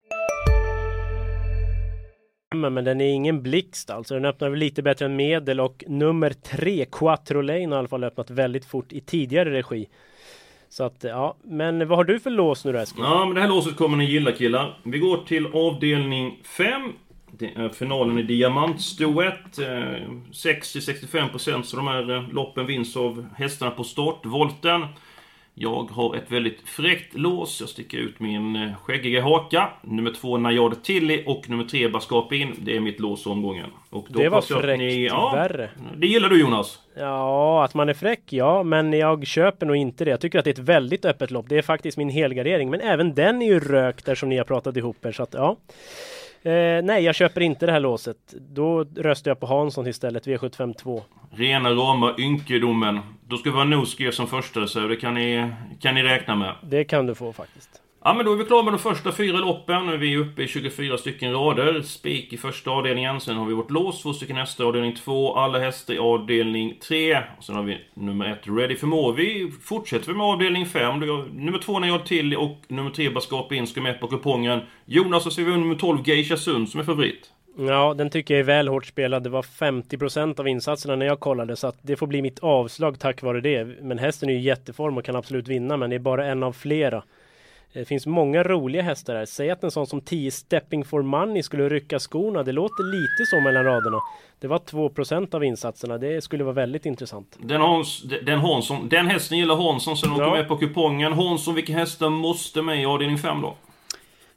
men 2.55 2.83
den 2.83 3.01
är 3.01 3.13
ingen 3.13 3.41
blixt 3.43 3.89
alltså. 3.89 4.13
Den 4.13 4.25
öppnar 4.25 4.55
lite 4.55 4.81
bättre 4.81 5.05
än 5.05 5.15
medel 5.15 5.59
och 5.59 5.83
nummer 5.87 6.29
tre, 6.29 6.85
Quattro 6.91 7.41
Lane 7.41 7.65
har 7.67 7.75
i 7.75 7.79
alla 7.79 7.87
fall 7.87 8.03
öppnat 8.03 8.29
väldigt 8.29 8.65
fort 8.65 8.93
i 8.93 9.01
tidigare 9.01 9.51
regi. 9.51 9.87
Så 10.69 10.83
att 10.83 11.03
ja, 11.03 11.37
men 11.43 11.87
vad 11.87 11.97
har 11.97 12.03
du 12.03 12.19
för 12.19 12.29
lås 12.29 12.65
nu 12.65 12.71
då 12.71 12.79
Eskil? 12.79 13.03
Ja, 13.03 13.25
men 13.25 13.35
det 13.35 13.41
här 13.41 13.47
låset 13.47 13.75
kommer 13.75 13.97
ni 13.97 14.05
gilla 14.05 14.31
killar. 14.31 14.79
Vi 14.83 14.99
går 14.99 15.17
till 15.17 15.47
avdelning 15.53 16.39
5. 16.43 16.81
Det 17.31 17.45
är 17.55 17.69
finalen 17.69 18.19
i 18.19 18.23
diamantstoet. 18.23 19.59
Eh, 19.59 19.65
60-65% 20.31 21.61
så 21.61 21.77
de 21.77 21.87
här 21.87 22.15
eh, 22.15 22.29
loppen 22.29 22.65
vinns 22.65 22.97
av 22.97 23.25
hästarna 23.35 23.71
på 23.71 23.83
startvolten. 23.83 24.81
Jag 25.53 25.83
har 25.91 26.15
ett 26.15 26.31
väldigt 26.31 26.61
fräckt 26.65 27.13
lås. 27.13 27.59
Jag 27.59 27.69
sticker 27.69 27.97
ut 27.97 28.19
min 28.19 28.55
eh, 28.55 28.75
skäggiga 28.83 29.21
haka. 29.21 29.69
Nummer 29.81 30.11
två 30.11 30.37
Najad 30.37 30.83
Tilly 30.83 31.23
och 31.25 31.49
nummer 31.49 31.63
tre 31.63 31.87
Baskapin. 31.87 32.55
Det 32.61 32.75
är 32.75 32.79
mitt 32.79 32.99
lås 32.99 33.25
omgången. 33.25 33.65
Och 33.89 34.07
det 34.09 34.29
var 34.29 34.41
fräckt 34.41 34.79
ni, 34.79 35.05
ja, 35.05 35.31
värre. 35.35 35.69
Det 35.97 36.07
gillar 36.07 36.29
du 36.29 36.41
Jonas? 36.41 36.79
Ja, 36.95 37.63
att 37.63 37.73
man 37.73 37.89
är 37.89 37.93
fräck, 37.93 38.21
ja. 38.29 38.63
Men 38.63 38.93
jag 38.93 39.27
köper 39.27 39.65
nog 39.65 39.75
inte 39.75 40.05
det. 40.05 40.11
Jag 40.11 40.21
tycker 40.21 40.39
att 40.39 40.45
det 40.45 40.49
är 40.49 40.53
ett 40.53 40.69
väldigt 40.69 41.05
öppet 41.05 41.31
lopp. 41.31 41.45
Det 41.49 41.57
är 41.57 41.61
faktiskt 41.61 41.97
min 41.97 42.09
helgardering. 42.09 42.69
Men 42.69 42.81
även 42.81 43.15
den 43.15 43.41
är 43.41 43.45
ju 43.45 43.59
rökt 43.59 44.05
där 44.05 44.15
som 44.15 44.29
ni 44.29 44.37
har 44.37 44.43
pratat 44.43 44.77
ihop 44.77 45.05
er. 45.05 45.11
Så 45.11 45.23
att, 45.23 45.33
ja. 45.33 45.57
Eh, 46.43 46.83
nej, 46.83 47.03
jag 47.03 47.15
köper 47.15 47.41
inte 47.41 47.65
det 47.65 47.71
här 47.71 47.79
låset. 47.79 48.17
Då 48.49 48.83
röstar 48.83 49.31
jag 49.31 49.39
på 49.39 49.45
Hansson 49.45 49.87
istället, 49.87 50.27
V75 50.27 50.73
2. 50.73 51.03
Rena 51.31 51.69
rama 51.69 52.15
ynkedomen. 52.17 52.99
Då 53.27 53.37
ska 53.37 53.51
vi 53.51 53.57
ha 53.57 53.63
Noski 53.63 54.11
som 54.11 54.27
första 54.27 54.59
reserv. 54.59 54.89
Det 54.89 54.95
kan 54.95 55.13
ni, 55.13 55.51
kan 55.79 55.95
ni 55.95 56.03
räkna 56.03 56.35
med. 56.35 56.55
Det 56.63 56.83
kan 56.83 57.05
du 57.05 57.15
få 57.15 57.33
faktiskt. 57.33 57.69
Ja 58.03 58.13
men 58.13 58.25
då 58.25 58.33
är 58.33 58.37
vi 58.37 58.45
klara 58.45 58.63
med 58.63 58.73
de 58.73 58.79
första 58.79 59.11
fyra 59.11 59.37
loppen. 59.37 59.85
Nu 59.85 59.93
är 59.93 59.97
vi 59.97 60.17
uppe 60.17 60.43
i 60.43 60.47
24 60.47 60.97
stycken 60.97 61.33
rader. 61.33 61.81
Spik 61.81 62.33
i 62.33 62.37
första 62.37 62.71
avdelningen. 62.71 63.21
Sen 63.21 63.37
har 63.37 63.45
vi 63.45 63.53
vårt 63.53 63.71
lås, 63.71 64.01
två 64.01 64.13
stycken 64.13 64.35
hästar 64.35 64.63
i 64.63 64.67
avdelning 64.67 64.95
2. 64.95 65.35
Alla 65.35 65.59
hästar 65.59 65.93
i 65.93 65.97
avdelning 65.97 66.77
3. 66.87 67.17
Och 67.37 67.43
sen 67.43 67.55
har 67.55 67.63
vi 67.63 67.77
nummer 67.93 68.25
1, 68.31 68.39
Ready 68.43 68.75
for 68.75 68.87
More. 68.87 69.15
Vi 69.15 69.51
fortsätter 69.61 70.13
med 70.13 70.25
avdelning 70.25 70.65
5. 70.65 70.99
Nummer 70.99 71.59
2 71.59 71.79
när 71.79 71.87
jag 71.87 72.05
till 72.05 72.35
och 72.35 72.57
nummer 72.67 72.89
3 72.89 73.09
Baskap 73.09 73.51
in 73.51 73.67
ska 73.67 73.81
med 73.81 73.99
på 73.99 74.07
kupongen. 74.07 74.59
Jonas 74.85 75.25
och 75.25 75.31
så 75.31 75.35
ser 75.35 75.43
vi 75.43 75.51
nummer 75.51 75.75
12 75.75 76.07
Geisha 76.07 76.37
Sund 76.37 76.69
som 76.69 76.79
är 76.79 76.83
favorit. 76.83 77.31
Ja, 77.57 77.93
den 77.93 78.09
tycker 78.09 78.33
jag 78.33 78.39
är 78.39 78.45
väl 78.45 78.67
hårt 78.67 78.85
spelad. 78.85 79.23
Det 79.23 79.29
var 79.29 79.41
50% 79.41 80.39
av 80.39 80.47
insatserna 80.47 80.95
när 80.95 81.05
jag 81.05 81.19
kollade 81.19 81.55
så 81.55 81.67
att 81.67 81.77
det 81.81 81.95
får 81.95 82.07
bli 82.07 82.21
mitt 82.21 82.39
avslag 82.39 82.99
tack 82.99 83.21
vare 83.21 83.41
det. 83.41 83.65
Men 83.81 83.97
hästen 83.97 84.29
är 84.29 84.33
ju 84.33 84.39
i 84.39 84.43
jätteform 84.43 84.97
och 84.97 85.05
kan 85.05 85.15
absolut 85.15 85.47
vinna 85.47 85.77
men 85.77 85.89
det 85.89 85.95
är 85.95 85.99
bara 85.99 86.25
en 86.25 86.43
av 86.43 86.53
flera. 86.53 87.03
Det 87.73 87.85
finns 87.85 88.07
många 88.07 88.43
roliga 88.43 88.81
hästar 88.81 89.15
här. 89.15 89.25
Säg 89.25 89.49
att 89.49 89.63
en 89.63 89.71
sån 89.71 89.87
som 89.87 90.01
10 90.01 90.31
Stepping 90.31 90.85
for 90.85 91.01
Money 91.01 91.43
skulle 91.43 91.69
rycka 91.69 91.99
skorna. 91.99 92.43
Det 92.43 92.51
låter 92.51 92.83
lite 92.83 93.25
så 93.29 93.39
mellan 93.39 93.63
raderna. 93.63 93.97
Det 94.39 94.47
var 94.47 94.57
2% 94.57 95.35
av 95.35 95.43
insatserna. 95.43 95.97
Det 95.97 96.23
skulle 96.23 96.43
vara 96.43 96.53
väldigt 96.53 96.85
intressant. 96.85 97.37
Den, 97.41 97.61
Hans, 97.61 98.03
den, 98.25 98.39
Hansson, 98.39 98.89
den 98.89 99.07
hästen 99.07 99.37
gillar 99.37 99.55
Hansson 99.55 99.97
så 99.97 100.07
de 100.07 100.19
ja. 100.19 100.31
med 100.31 100.47
på 100.47 100.57
kupongen. 100.57 101.13
Hansson, 101.13 101.55
vilka 101.55 101.73
hästar 101.73 102.09
måste 102.09 102.61
med 102.61 102.81
i 102.81 102.85
avdelning 102.85 103.17
5 103.17 103.41
då? 103.41 103.55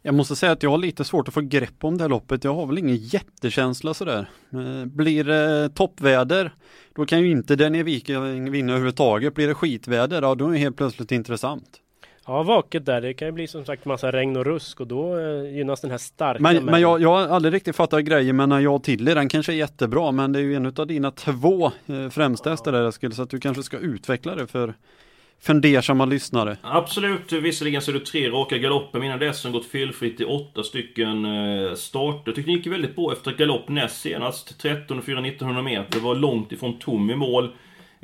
Jag 0.02 0.14
måste 0.14 0.36
säga 0.36 0.52
att 0.52 0.62
jag 0.62 0.70
har 0.70 0.78
lite 0.78 1.04
svårt 1.04 1.28
att 1.28 1.34
få 1.34 1.40
grepp 1.40 1.84
om 1.84 1.98
det 1.98 2.04
här 2.04 2.08
loppet. 2.08 2.44
Jag 2.44 2.54
har 2.54 2.66
väl 2.66 2.78
ingen 2.78 2.96
jättekänsla 2.96 3.94
sådär. 3.94 4.30
Eh, 4.52 4.84
blir 4.84 5.24
det 5.24 5.68
toppväder, 5.68 6.54
då 6.94 7.06
kan 7.06 7.20
ju 7.20 7.30
inte 7.30 7.56
Daniel 7.56 7.84
Viking 7.84 8.50
vinna 8.50 8.72
överhuvudtaget. 8.72 9.34
Blir 9.34 9.48
det 9.48 9.54
skitväder, 9.54 10.22
ja 10.22 10.34
då 10.34 10.48
är 10.48 10.52
det 10.52 10.58
helt 10.58 10.76
plötsligt 10.76 11.12
intressant. 11.12 11.80
Ja, 12.26 12.42
vaket 12.42 12.86
där. 12.86 13.00
Det 13.00 13.14
kan 13.14 13.28
ju 13.28 13.32
bli 13.32 13.46
som 13.46 13.64
sagt 13.64 13.84
massa 13.84 14.12
regn 14.12 14.36
och 14.36 14.44
rusk 14.44 14.80
och 14.80 14.86
då 14.86 15.18
eh, 15.18 15.56
gynnas 15.56 15.80
den 15.80 15.90
här 15.90 15.98
starka. 15.98 16.42
Men, 16.42 16.64
men 16.64 16.80
jag, 16.80 17.02
jag 17.02 17.08
har 17.08 17.28
aldrig 17.28 17.54
riktigt 17.54 17.76
fattat 17.76 18.04
grejen 18.04 18.36
med 18.36 18.48
när 18.48 18.60
jag 18.60 18.82
till 18.82 19.04
den 19.04 19.28
kanske 19.28 19.52
är 19.52 19.56
jättebra 19.56 20.12
men 20.12 20.32
det 20.32 20.38
är 20.38 20.42
ju 20.42 20.54
en 20.54 20.66
av 20.76 20.86
dina 20.86 21.10
två 21.10 21.66
eh, 21.86 22.08
främsta 22.10 22.50
hästar 22.50 22.72
där 22.72 22.88
Eskil 22.88 23.12
så 23.12 23.22
att 23.22 23.30
du 23.30 23.40
kanske 23.40 23.62
ska 23.62 23.78
utveckla 23.78 24.34
det 24.34 24.46
för 24.46 24.74
fundersamma 25.40 26.04
lyssnare. 26.04 26.56
Absolut, 26.62 27.32
visserligen 27.32 27.82
så 27.82 27.90
är 27.90 27.94
det 27.94 28.06
tre 28.06 28.30
raka 28.30 28.58
galopper 28.58 28.98
men 28.98 29.06
innan 29.06 29.18
dess 29.18 29.44
har 29.44 29.50
gått 29.50 29.66
felfritt 29.66 30.20
i 30.20 30.24
åtta 30.24 30.62
stycken 30.62 31.24
eh, 31.24 31.74
starter. 31.74 32.32
Tyckte 32.32 32.50
det 32.50 32.56
gick 32.56 32.66
väldigt 32.66 32.96
bra 32.96 33.12
efter 33.12 33.32
galopp 33.32 33.68
näst 33.68 34.00
senast. 34.00 34.58
13 34.60 35.02
4 35.02 35.20
1900 35.26 35.62
meter, 35.62 36.00
var 36.00 36.14
långt 36.14 36.52
ifrån 36.52 36.78
tom 36.78 37.10
i 37.10 37.16
mål. 37.16 37.52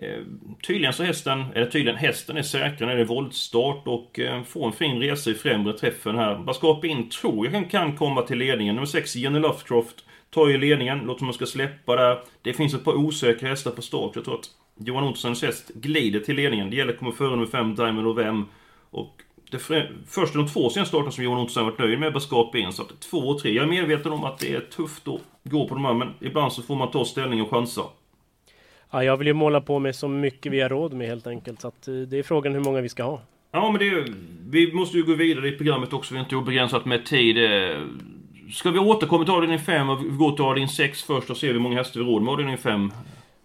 Eh, 0.02 0.22
tydligen 0.66 0.92
så 0.92 1.02
hästen, 1.02 1.44
eller 1.54 1.66
tydligen 1.66 1.98
hästen 1.98 2.36
är 2.36 2.42
säker 2.42 2.86
när 2.86 2.94
det 2.96 3.00
är 3.00 3.06
voltstart 3.06 3.82
och 3.86 4.18
eh, 4.18 4.42
får 4.42 4.66
en 4.66 4.72
fin 4.72 5.00
resa 5.00 5.30
i 5.30 5.34
främre 5.34 5.72
träffen 5.72 6.16
här. 6.16 6.38
Baskap 6.38 6.84
in 6.84 7.08
tror 7.08 7.48
jag 7.52 7.70
kan, 7.70 7.96
komma 7.96 8.22
till 8.22 8.38
ledningen. 8.38 8.74
Nummer 8.74 8.86
6, 8.86 9.16
Jenny 9.16 9.38
Lovecroft, 9.38 10.04
tar 10.30 10.48
ju 10.48 10.58
ledningen. 10.58 10.98
Låter 10.98 11.18
som 11.18 11.26
man 11.26 11.34
ska 11.34 11.46
släppa 11.46 11.96
där. 11.96 12.20
Det 12.42 12.52
finns 12.52 12.74
ett 12.74 12.84
par 12.84 12.94
osäkra 12.94 13.48
hästar 13.48 13.70
på 13.70 13.82
start. 13.82 14.12
Jag 14.14 14.24
tror 14.24 14.34
att 14.34 14.50
Johan 14.78 15.04
Ottossons 15.04 15.42
häst 15.42 15.70
glider 15.74 16.20
till 16.20 16.36
ledningen. 16.36 16.70
Det 16.70 16.76
gäller 16.76 16.92
att 16.92 16.98
komma 16.98 17.12
före 17.12 17.30
nummer 17.30 17.46
5, 17.46 17.74
Diamond 17.74 18.06
och 18.06 18.18
Vem. 18.18 18.46
Och 18.90 19.22
det 19.50 19.58
första 20.06 20.38
de 20.38 20.48
två 20.48 20.70
senaste 20.70 20.88
starterna 20.88 21.10
som 21.10 21.24
Johan 21.24 21.40
Ottosson 21.40 21.64
varit 21.64 21.78
nöjd 21.78 21.98
med 21.98 22.12
Baskap 22.12 22.54
in. 22.54 22.72
Så 22.72 22.82
att 22.82 23.00
2 23.00 23.18
och 23.18 23.42
3. 23.42 23.52
Jag 23.52 23.64
är 23.64 23.68
medveten 23.68 24.12
om 24.12 24.24
att 24.24 24.38
det 24.38 24.54
är 24.54 24.60
tufft 24.60 25.08
att 25.08 25.20
gå 25.44 25.68
på 25.68 25.74
de 25.74 25.84
här, 25.84 25.94
men 25.94 26.14
ibland 26.20 26.52
så 26.52 26.62
får 26.62 26.76
man 26.76 26.90
ta 26.90 27.04
ställning 27.04 27.42
och 27.42 27.50
chansa. 27.50 27.82
Ja, 28.90 29.04
jag 29.04 29.16
vill 29.16 29.26
ju 29.26 29.32
måla 29.32 29.60
på 29.60 29.78
med 29.78 29.94
så 29.94 30.08
mycket 30.08 30.52
vi 30.52 30.60
har 30.60 30.68
råd 30.68 30.92
med 30.92 31.08
helt 31.08 31.26
enkelt. 31.26 31.60
Så 31.60 31.68
att 31.68 31.88
eh, 31.88 31.94
det 31.94 32.18
är 32.18 32.22
frågan 32.22 32.52
hur 32.52 32.60
många 32.60 32.80
vi 32.80 32.88
ska 32.88 33.02
ha. 33.02 33.20
Ja, 33.52 33.70
men 33.70 33.78
det, 33.80 34.04
vi 34.50 34.72
måste 34.72 34.96
ju 34.96 35.02
gå 35.02 35.14
vidare 35.14 35.48
i 35.48 35.52
programmet 35.52 35.92
också. 35.92 36.14
Vi 36.14 36.18
har 36.18 36.24
inte 36.24 36.36
obegränsat 36.36 36.84
med 36.84 37.06
tid. 37.06 37.38
Eh, 37.44 37.78
ska 38.52 38.70
vi 38.70 38.78
återkomma 38.78 39.24
till 39.24 39.34
avdelning 39.34 39.58
5 39.58 39.90
och 39.90 40.18
gå 40.18 40.30
till 40.30 40.44
avdelning 40.44 40.68
6 40.68 41.02
först 41.02 41.30
och 41.30 41.36
se 41.36 41.46
hur 41.52 41.58
många 41.58 41.76
hästar 41.76 42.00
vi 42.00 42.06
har 42.06 42.12
råd 42.12 42.22
med 42.22 42.32
avdelning 42.32 42.58
5? 42.58 42.92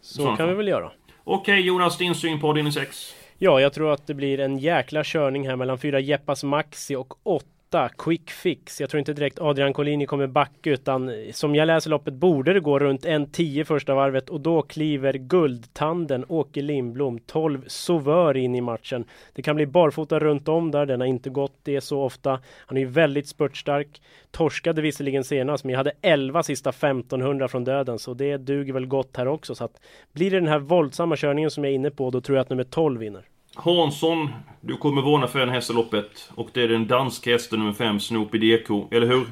Så, 0.01 0.23
så 0.23 0.35
kan 0.35 0.49
vi 0.49 0.55
väl 0.55 0.67
göra. 0.67 0.91
Okej 1.23 1.61
Jonas, 1.61 1.97
din 1.97 2.15
syn 2.15 2.39
på 2.39 2.49
avdelning 2.49 2.73
6? 2.73 3.15
Ja, 3.37 3.61
jag 3.61 3.73
tror 3.73 3.91
att 3.91 4.07
det 4.07 4.13
blir 4.13 4.39
en 4.39 4.57
jäkla 4.57 5.03
körning 5.03 5.47
här 5.47 5.55
mellan 5.55 5.77
fyra 5.77 5.99
Jeppas 5.99 6.43
Maxi 6.43 6.95
och 6.95 7.13
8 7.23 7.45
8 7.69 7.89
quick 7.97 8.31
fix. 8.31 8.81
Jag 8.81 8.89
tror 8.89 8.99
inte 8.99 9.13
direkt 9.13 9.39
Adrian 9.39 9.73
Collini 9.73 10.05
kommer 10.05 10.27
backa 10.27 10.71
utan 10.71 11.11
som 11.31 11.55
jag 11.55 11.65
läser 11.65 11.89
loppet 11.89 12.13
borde 12.13 12.53
det 12.53 12.59
gå 12.59 12.79
runt 12.79 13.05
1.10 13.05 13.63
första 13.63 13.95
varvet 13.95 14.29
och 14.29 14.41
då 14.41 14.61
kliver 14.61 15.13
guldtanden 15.13 16.25
Åke 16.27 16.61
Lindblom 16.61 17.19
12 17.19 17.63
Sauveur 17.67 18.37
in 18.37 18.55
i 18.55 18.61
matchen. 18.61 19.05
Det 19.33 19.41
kan 19.41 19.55
bli 19.55 19.65
barfota 19.65 20.19
runt 20.19 20.47
om 20.47 20.71
där. 20.71 20.85
Den 20.85 20.99
har 20.99 21.07
inte 21.07 21.29
gått 21.29 21.59
det 21.63 21.81
så 21.81 22.01
ofta. 22.01 22.39
Han 22.65 22.77
är 22.77 22.81
ju 22.81 22.87
väldigt 22.87 23.27
spurtstark. 23.27 24.01
Torskade 24.31 24.81
visserligen 24.81 25.23
senast 25.23 25.63
men 25.63 25.71
jag 25.71 25.77
hade 25.77 25.93
11 26.01 26.43
sista 26.43 26.69
1500 26.69 27.47
från 27.47 27.63
döden 27.63 27.99
så 27.99 28.13
det 28.13 28.37
duger 28.37 28.73
väl 28.73 28.85
gott 28.85 29.17
här 29.17 29.27
också. 29.27 29.55
Så 29.55 29.63
att 29.63 29.79
blir 30.11 30.31
det 30.31 30.39
den 30.39 30.47
här 30.47 30.59
våldsamma 30.59 31.15
körningen 31.15 31.51
som 31.51 31.63
jag 31.63 31.71
är 31.71 31.75
inne 31.75 31.91
på 31.91 32.11
då 32.11 32.21
tror 32.21 32.37
jag 32.37 32.43
att 32.43 32.49
nummer 32.49 32.63
12 32.63 32.99
vinner. 32.99 33.25
Hansson, 33.55 34.29
du 34.61 34.77
kommer 34.77 35.01
varna 35.01 35.27
för 35.27 35.39
den 35.39 35.49
hästloppet. 35.49 36.29
Och 36.35 36.49
det 36.53 36.63
är 36.63 36.67
den 36.67 36.87
danska 36.87 37.31
hästen 37.31 37.59
nummer 37.59 37.73
5, 37.73 37.99
Snoopy 37.99 38.37
DK, 38.37 38.87
eller 38.91 39.07
hur? 39.07 39.25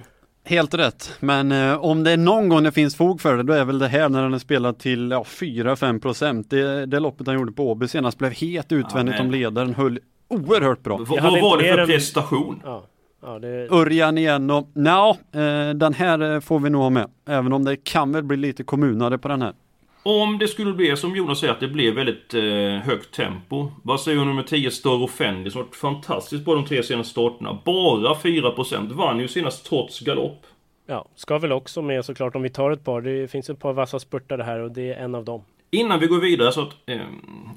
Helt 0.45 0.73
rätt, 0.73 1.17
men 1.19 1.51
eh, 1.51 1.86
om 1.86 2.03
det 2.03 2.12
är 2.12 2.17
någon 2.17 2.49
gång 2.49 2.63
det 2.63 2.71
finns 2.71 2.95
fog 2.95 3.21
för 3.21 3.38
det, 3.38 3.43
då 3.43 3.53
är 3.53 3.65
väl 3.65 3.79
det 3.79 3.88
här 3.88 4.09
när 4.09 4.23
den 4.23 4.33
är 4.33 4.39
spelad 4.39 4.79
till 4.79 5.12
ja, 5.12 5.23
4-5 5.23 5.99
procent. 5.99 6.49
Det, 6.49 6.86
det 6.86 6.99
loppet 6.99 7.27
han 7.27 7.36
gjorde 7.36 7.51
på 7.51 7.71
Åby 7.71 7.88
senast 7.88 8.17
blev 8.17 8.31
helt 8.31 8.71
utvändigt 8.71 9.15
ja, 9.17 9.23
om 9.23 9.31
ledaren, 9.31 9.73
höll 9.73 9.99
oerhört 10.27 10.83
bra. 10.83 10.97
V 10.97 11.05
vad 11.09 11.41
var 11.41 11.57
det 11.57 11.63
för 11.63 11.77
en... 11.77 11.88
prestation? 11.88 12.62
Ja. 12.63 12.86
Ja, 13.25 13.39
det... 13.39 13.71
Örjan 13.71 14.17
igen 14.17 14.51
och 14.51 14.71
ja, 14.73 15.17
eh, 15.31 15.69
den 15.69 15.93
här 15.93 16.33
eh, 16.33 16.39
får 16.39 16.59
vi 16.59 16.69
nog 16.69 16.81
ha 16.81 16.89
med. 16.89 17.09
Även 17.27 17.53
om 17.53 17.65
det 17.65 17.75
kan 17.75 18.12
väl 18.12 18.23
bli 18.23 18.38
lite 18.38 18.63
kommunare 18.63 19.17
på 19.17 19.27
den 19.27 19.41
här. 19.41 19.53
Om 20.06 20.38
det 20.38 20.48
skulle 20.48 20.74
bli 20.74 20.98
som 20.98 21.16
Jonas 21.16 21.39
säger 21.39 21.54
att 21.54 21.60
det 21.60 21.68
blev 21.68 21.94
väldigt 21.94 22.34
eh, 22.34 22.44
högt 22.86 23.16
tempo. 23.16 23.72
Vad 23.84 24.02
säger 24.02 24.20
du 24.20 24.26
nummer 24.26 24.44
10 24.44 24.72
Star 24.72 25.04
Offendi 25.04 25.52
som 25.52 25.62
varit 25.62 25.76
fantastiskt 25.76 26.46
på 26.46 26.56
de 26.56 26.66
tre 26.66 26.84
senaste 26.84 27.12
starterna. 27.12 27.60
Bara 27.66 28.13
4% 28.13 28.94
vann 28.94 29.20
ju 29.20 29.28
senast 29.28 29.66
trots 29.66 30.00
galopp. 30.00 30.46
Ja, 30.86 31.06
ska 31.16 31.38
väl 31.38 31.52
också 31.52 31.82
med 31.82 32.06
såklart 32.06 32.36
om 32.36 32.42
vi 32.42 32.50
tar 32.50 32.72
ett 32.72 32.84
par. 32.84 33.02
Det 33.02 33.28
finns 33.28 33.50
ett 33.50 33.60
par 33.60 33.74
vassa 33.74 34.00
spurtare 34.00 34.44
här 34.44 34.60
och 34.60 34.72
det 34.72 34.94
är 34.94 35.04
en 35.04 35.16
av 35.16 35.26
dem. 35.26 35.42
Innan 35.72 36.00
vi 36.00 36.08
går 36.08 36.20
vidare 36.20 36.52
så 36.52 36.62
att 36.62 36.74
eh, 36.86 37.02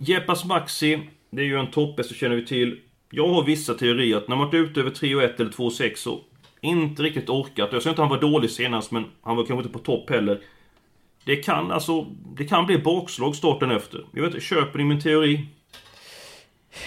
Jeppas 0.01 0.45
Maxi, 0.45 1.01
det 1.31 1.43
är 1.43 1.47
ju 1.47 1.59
en 1.59 1.71
topphäst, 1.71 2.09
det 2.09 2.15
känner 2.15 2.37
vi 2.37 2.47
till. 2.47 2.81
Jag 3.11 3.29
har 3.29 3.45
vissa 3.45 3.75
teorier 3.75 4.17
att 4.17 4.29
när 4.29 4.37
man 4.37 4.47
varit 4.47 4.55
ute 4.55 4.81
över 4.81 4.91
3 4.91 5.15
och 5.15 5.23
1 5.23 5.41
eller 5.41 5.51
2 5.51 5.65
och 5.65 5.73
6 5.73 6.01
så 6.01 6.21
inte 6.61 7.03
riktigt 7.03 7.29
orkat. 7.29 7.73
Jag 7.73 7.83
säger 7.83 7.93
inte 7.93 8.03
att 8.03 8.09
han 8.09 8.21
var 8.21 8.31
dålig 8.31 8.51
senast 8.51 8.91
men 8.91 9.05
han 9.23 9.37
var 9.37 9.45
kanske 9.45 9.67
inte 9.67 9.79
på 9.79 9.85
topp 9.85 10.11
heller. 10.11 10.41
Det 11.27 11.37
kan 11.37 11.71
alltså, 11.71 12.07
det 12.37 12.45
kan 12.45 12.67
bli 12.67 12.79
bakslag 12.79 13.37
starten 13.37 13.71
efter. 13.71 14.05
Jag 14.12 14.23
vet 14.23 14.35
inte, 14.35 14.47
köper 14.47 14.79
ni 14.79 14.85
min 14.85 15.01
teori? 15.01 15.47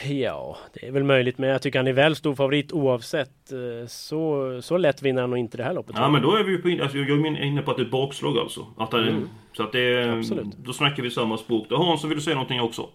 Ja, 0.10 0.58
det 0.74 0.88
är 0.88 0.92
väl 0.92 1.04
möjligt, 1.04 1.38
men 1.38 1.50
jag 1.50 1.62
tycker 1.62 1.80
han 1.80 1.88
är 1.88 1.94
väl 1.94 2.16
stor 2.16 2.36
favorit 2.36 2.72
oavsett. 2.72 3.52
Eh, 3.52 3.88
så, 3.88 4.60
så 4.62 4.78
lätt 4.78 5.02
vinner 5.02 5.22
han 5.22 5.30
nog 5.30 5.40
inte 5.40 5.58
det 5.58 5.64
här 5.64 5.74
loppet. 5.74 5.96
Ja, 5.98 6.10
men 6.10 6.22
då 6.22 6.36
är 6.36 6.44
vi 6.44 6.52
ju 6.52 6.62
på, 6.62 6.84
alltså, 6.84 6.98
jag 6.98 7.10
är 7.10 7.44
inne 7.44 7.62
på 7.62 7.72
att 7.72 7.78
det 7.78 7.84
är 7.84 7.86
ett 7.86 7.92
bakslag 7.92 8.38
alltså. 8.38 8.66
Att 8.78 8.94
han, 8.94 9.08
mm. 9.08 9.30
Så 9.54 9.64
att 9.64 9.72
det 9.72 10.10
Absolut. 10.10 10.58
Då 10.58 10.74
snackar 10.74 11.04
vi 11.04 11.12
samma 11.12 11.38
språk. 11.38 11.68
Hans, 11.70 12.04
vill 12.04 12.18
du 12.18 12.22
säga 12.22 12.36
någonting 12.36 12.62
också? 12.62 12.90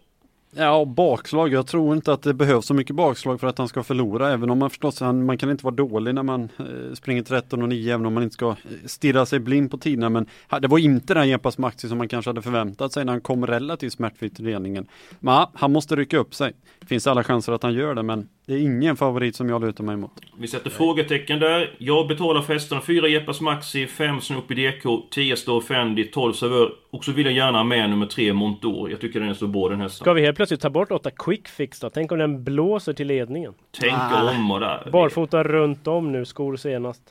Ja, 0.57 0.85
bakslag. 0.85 1.53
Jag 1.53 1.67
tror 1.67 1.97
inte 1.97 2.13
att 2.13 2.23
det 2.23 2.35
behövs 2.35 2.67
så 2.67 2.75
mycket 2.75 2.97
bakslag 2.97 3.41
för 3.41 3.47
att 3.47 3.59
han 3.59 3.69
ska 3.69 3.83
förlora. 3.83 4.33
Även 4.33 4.51
om 4.51 4.59
man 4.59 4.71
förstås, 4.71 5.01
man 5.01 5.39
kan 5.39 5.51
inte 5.51 5.65
vara 5.65 5.75
dålig 5.75 6.15
när 6.15 6.23
man 6.23 6.49
eh, 6.59 6.95
springer 6.95 7.23
13 7.23 7.63
och 7.63 7.69
9, 7.69 7.95
även 7.95 8.07
om 8.07 8.15
man 8.15 8.23
inte 8.23 8.35
ska 8.35 8.49
eh, 8.49 8.55
stirra 8.87 9.27
sig 9.27 9.39
blind 9.39 9.71
på 9.71 9.79
tiderna. 9.79 10.09
Men 10.09 10.27
det 10.61 10.69
var 10.69 10.79
inte 10.79 11.15
den 11.15 11.29
Jepas 11.29 11.59
Maxi 11.59 11.89
som 11.89 11.99
man 11.99 12.09
kanske 12.09 12.29
hade 12.29 12.43
förväntat 12.43 12.93
sig 12.93 13.05
när 13.05 13.13
han 13.13 13.21
kom 13.21 13.47
relativt 13.47 13.93
smärtfritt 13.93 14.37
till 14.37 14.45
ledningen. 14.45 14.87
Men 15.21 15.47
han 15.55 15.73
måste 15.73 15.97
rycka 15.97 16.19
upp 16.19 16.35
sig. 16.35 16.53
Det 16.81 16.87
finns 16.87 17.07
alla 17.07 17.25
chanser 17.25 17.53
att 17.53 17.63
han 17.63 17.75
gör 17.75 17.95
det, 17.95 18.03
men 18.03 18.29
det 18.47 18.55
är 18.55 18.59
ingen 18.59 18.97
favorit 18.97 19.37
som 19.37 19.49
jag 19.49 19.65
lutar 19.65 19.85
mig 19.85 19.95
emot. 19.95 20.11
Vi 20.39 20.49
sätter 20.49 20.71
frågetecken 20.71 21.39
där. 21.39 21.75
Jag 21.79 22.09
betalar 22.09 22.43
för 22.43 22.53
hästarna 22.53 22.81
4 22.81 23.09
Jepas 23.09 23.41
Maxi, 23.41 23.87
5 23.87 24.21
Snoopy 24.21 24.55
DK, 24.55 25.11
10 25.11 25.37
Store 25.37 25.61
Fendi, 25.61 26.05
12 26.05 26.33
Savör. 26.33 26.73
Och 26.91 27.05
så 27.05 27.13
vill 27.13 27.27
jag 27.27 27.35
gärna 27.35 27.59
ha 27.59 27.65
med 27.65 27.91
nummer 27.91 28.07
3 28.07 28.33
Montour. 28.33 28.91
Jag 28.91 29.01
tycker 29.01 29.21
den 29.21 29.29
är 29.29 29.35
så 29.35 29.47
bra 29.47 29.69
den 29.69 29.81
hästen. 29.81 30.05
Ska 30.05 30.13
vi 30.13 30.23
helt 30.23 30.37
plötsligt 30.37 30.61
ta 30.61 30.71
bort 30.71 30.93
8 30.93 31.11
Quick 31.11 31.49
Fix 31.49 31.81
då? 31.81 31.91
Tänk 31.91 32.13
om 32.13 32.19
den 32.19 32.45
blåser 32.45 32.93
till 32.93 33.07
ledningen? 33.07 33.55
Tänk 33.81 33.95
ah. 33.95 34.31
om 34.31 34.51
och 34.51 34.61
där. 34.61 34.89
Barfota 34.93 35.43
runt 35.43 35.87
om 35.87 36.13
nu, 36.13 36.25
skor 36.25 36.57
senast. 36.57 37.03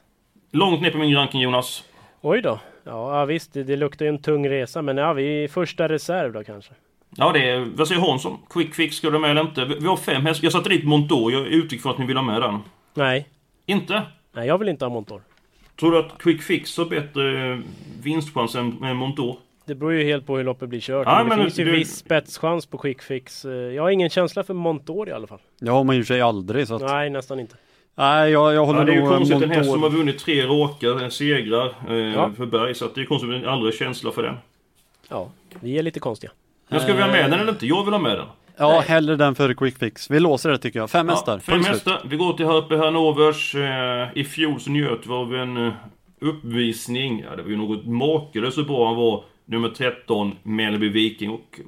Långt 0.52 0.82
ner 0.82 0.92
på 0.92 0.98
min 0.98 1.16
ranking 1.16 1.42
Jonas. 1.42 1.84
Oj 2.22 2.42
då. 2.42 2.60
Ja 2.84 3.26
visst, 3.26 3.54
det, 3.54 3.64
det 3.64 3.76
luktar 3.76 4.06
ju 4.06 4.10
en 4.10 4.22
tung 4.22 4.50
resa. 4.50 4.82
Men 4.82 4.98
ja, 4.98 5.14
vi 5.14 5.44
är 5.44 5.48
första 5.48 5.90
reserv 5.90 6.34
då 6.34 6.44
kanske. 6.44 6.74
Ja, 7.16 7.32
det 7.32 7.50
är... 7.50 7.60
Vad 7.76 7.88
säger 7.88 8.02
Hansson? 8.02 8.38
Quick 8.50 8.76
fix, 8.76 8.96
ska 8.96 9.10
du 9.10 9.20
med 9.20 9.32
eller 9.32 9.42
inte? 9.42 9.66
Vi 9.66 9.88
har 9.88 9.98
fem 9.98 10.26
hästar. 10.26 10.46
Jag 10.46 10.52
satte 10.54 10.70
dit 10.70 10.84
Montour. 10.86 11.32
Jag 11.34 11.48
utgick 11.48 11.82
från 11.82 11.92
att 11.92 11.98
ni 11.98 12.06
vill 12.06 12.18
ha 12.18 12.24
med 12.24 12.42
den. 12.42 12.60
Nej. 12.94 13.28
Inte? 13.66 14.02
Nej, 14.34 14.48
jag 14.48 14.58
vill 14.58 14.70
inte 14.70 14.86
ha 14.86 14.90
Montour. 14.90 15.22
Tror 15.80 15.92
du 15.92 16.00
att 16.00 16.18
Quick 16.20 16.42
Fix 16.42 16.78
har 16.78 16.86
bättre 16.86 17.62
vinstchans 18.04 18.56
än, 18.56 18.96
Montour? 18.98 19.38
Det 19.66 19.76
beror 19.76 19.94
ju 19.94 20.04
helt 20.04 20.26
på 20.28 20.38
hur 20.38 20.44
loppet 20.44 20.70
blir 20.70 20.80
kört. 20.80 21.08
Ja, 21.08 21.16
men 21.18 21.30
det 21.30 21.36
men 21.36 21.46
finns 21.46 21.60
ju 21.60 21.66
du- 21.66 21.72
viss 21.72 21.96
spetschans 21.96 22.66
på 22.66 22.78
quick 22.78 23.02
fix. 23.02 23.46
Eh, 23.46 23.52
Jag 23.52 23.84
har 23.84 23.90
ingen 23.90 24.10
känsla 24.10 24.44
för 24.44 24.54
Montour 24.54 25.10
i 25.10 25.12
alla 25.12 25.28
fall. 25.28 25.40
Det 25.60 25.72
har 25.72 25.84
man 25.84 25.96
ju 25.96 26.06
sig 26.06 26.22
aldrig 26.22 26.68
så 26.68 26.76
att, 26.76 26.82
Nej, 26.82 27.10
nästan 27.10 27.40
inte. 27.40 27.56
Nej, 27.96 28.32
jag, 28.32 28.54
jag 28.54 28.66
håller 28.66 28.80
Ja, 28.80 28.86
det 28.86 28.92
är 28.92 29.02
ju 29.02 29.08
konstigt. 29.10 29.42
En 29.42 29.50
häst 29.52 29.72
som 29.72 29.84
har 29.84 29.90
vunnit 29.90 30.20
tre 30.20 30.44
raka 30.46 30.88
eh, 30.88 31.10
segrar 31.10 31.74
eh, 31.90 31.96
Ja. 31.96 32.32
för 32.38 32.46
Berg. 32.46 32.76
Så 32.76 32.86
att 32.86 32.96
det 32.96 33.02
är 33.02 33.06
konstigt 33.06 33.46
aldrig 33.48 33.74
känsla 33.74 34.12
för 34.12 34.24
den. 34.24 34.36
Ja, 35.10 35.30
vi 35.60 35.78
är 35.78 35.84
lite 35.84 36.00
konstiga. 36.00 36.32
Men 36.68 36.80
ska 36.80 36.94
vi 36.94 37.02
ha 37.02 37.12
med 37.12 37.32
den 37.32 37.40
eller 37.40 37.52
inte? 37.52 37.68
Jag 37.68 37.84
vill 37.84 37.94
ha 37.94 38.00
med 38.02 38.18
den. 38.18 38.28
Ja, 38.58 38.80
hellre 38.88 39.16
den 39.16 39.36
före 39.36 39.54
Quick 39.54 39.78
Fix. 39.78 40.12
Vi 40.12 40.20
låser 40.20 40.50
det 40.50 40.58
tycker 40.58 40.80
jag. 40.80 40.90
Fem 40.90 41.10
hästar. 41.10 41.40
fem 41.40 41.54
punkt 41.54 41.66
slut. 41.66 41.76
hästar. 41.76 42.02
Vi 42.10 42.18
går 42.18 42.34
till 42.34 42.46
Herpe 42.46 42.78
Hannovers. 42.78 43.56
Eh, 43.56 44.08
I 44.16 44.24
fjol 44.24 44.60
så 44.60 44.72
njöt 44.72 45.00
vi 45.08 45.12
av 45.14 45.36
en 45.36 45.68
eh, 45.68 45.74
uppvisning. 46.22 47.26
Ja, 47.30 47.36
det 47.36 47.44
var 47.44 47.50
ju 47.50 47.58
något 47.58 47.86
makalöst 47.86 48.56
så 48.56 48.64
bra 48.64 48.88
han 48.88 48.96
var. 48.96 49.24
Nummer 49.46 49.70
13, 49.70 50.36
Mellby 50.44 50.90
Viking. 50.90 51.30
Och 51.32 51.60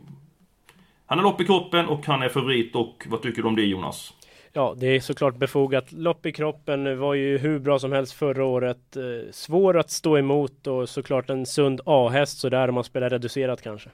han 1.06 1.18
har 1.18 1.24
lopp 1.24 1.42
i 1.42 1.46
kroppen 1.46 1.86
och 1.88 2.06
han 2.06 2.22
är 2.22 2.30
favorit. 2.30 2.76
Och 2.76 3.06
vad 3.10 3.22
tycker 3.22 3.42
du 3.42 3.48
om 3.48 3.56
det 3.56 3.62
Jonas? 3.66 4.14
Ja, 4.54 4.76
det 4.78 4.88
är 4.88 5.00
såklart 5.00 5.36
befogat. 5.36 5.92
Lopp 5.92 6.26
i 6.26 6.32
kroppen 6.32 7.00
var 7.00 7.14
ju 7.14 7.38
hur 7.38 7.60
bra 7.60 7.80
som 7.80 7.92
helst 7.92 8.14
förra 8.14 8.46
året. 8.46 8.96
Eh, 8.96 9.02
Svår 9.32 9.78
att 9.78 9.92
stå 9.92 10.18
emot 10.18 10.68
och 10.68 10.90
såklart 10.90 11.30
en 11.30 11.46
sund 11.46 11.82
A-häst 11.86 12.40
sådär 12.40 12.68
om 12.68 12.76
man 12.76 12.84
spelar 12.84 13.10
reducerat 13.10 13.62
kanske. 13.62 13.90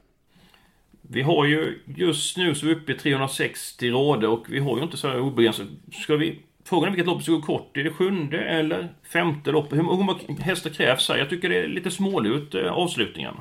Vi 1.14 1.22
har 1.22 1.46
ju 1.46 1.80
just 1.86 2.38
nu 2.38 2.56
så 2.56 2.66
är 2.66 2.68
vi 2.68 2.76
uppe 2.76 2.92
i 2.92 2.96
360 2.96 3.92
rader 3.92 4.28
och 4.28 4.46
vi 4.50 4.60
har 4.60 4.78
ju 4.78 4.84
inte 4.84 4.98
så 4.98 5.08
här 5.08 5.20
obegränsat. 5.20 5.68
Ska 5.92 6.16
vi... 6.16 6.40
Frågan 6.64 6.88
är 6.88 6.92
vilket 6.92 7.06
lopp 7.06 7.24
som 7.24 7.34
går 7.34 7.42
kort. 7.42 7.78
Är 7.78 7.84
det 7.84 7.92
sjunde 7.92 8.40
eller 8.44 8.94
femte 9.14 9.52
loppet? 9.52 9.78
Hur 9.80 9.84
många 9.84 10.16
hästar 10.40 10.70
krävs 10.70 11.10
här? 11.10 11.18
Jag 11.18 11.30
tycker 11.30 11.50
det 11.50 11.58
är 11.58 11.68
lite 11.68 11.92
smålut 11.92 12.56
eh, 12.56 12.72
avslutningen. 12.72 13.34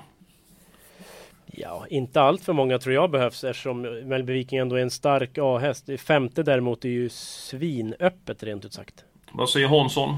Ja, 1.46 1.87
inte 1.90 2.20
allt 2.20 2.44
för 2.44 2.52
många 2.52 2.78
tror 2.78 2.94
jag 2.94 3.11
behövs 3.11 3.44
eftersom 3.44 3.83
Mellby 3.83 4.33
Viking 4.33 4.59
ändå 4.59 4.76
är 4.76 4.83
en 4.83 4.90
stark 4.90 5.38
A-häst. 5.38 5.88
Femte 5.98 6.42
däremot 6.42 6.85
är 6.85 6.88
ju 6.88 7.09
svinöppet 7.09 8.42
rent 8.42 8.64
ut 8.64 8.72
sagt. 8.72 9.04
Vad 9.33 9.50
säger 9.50 9.68
Hansson? 9.68 10.16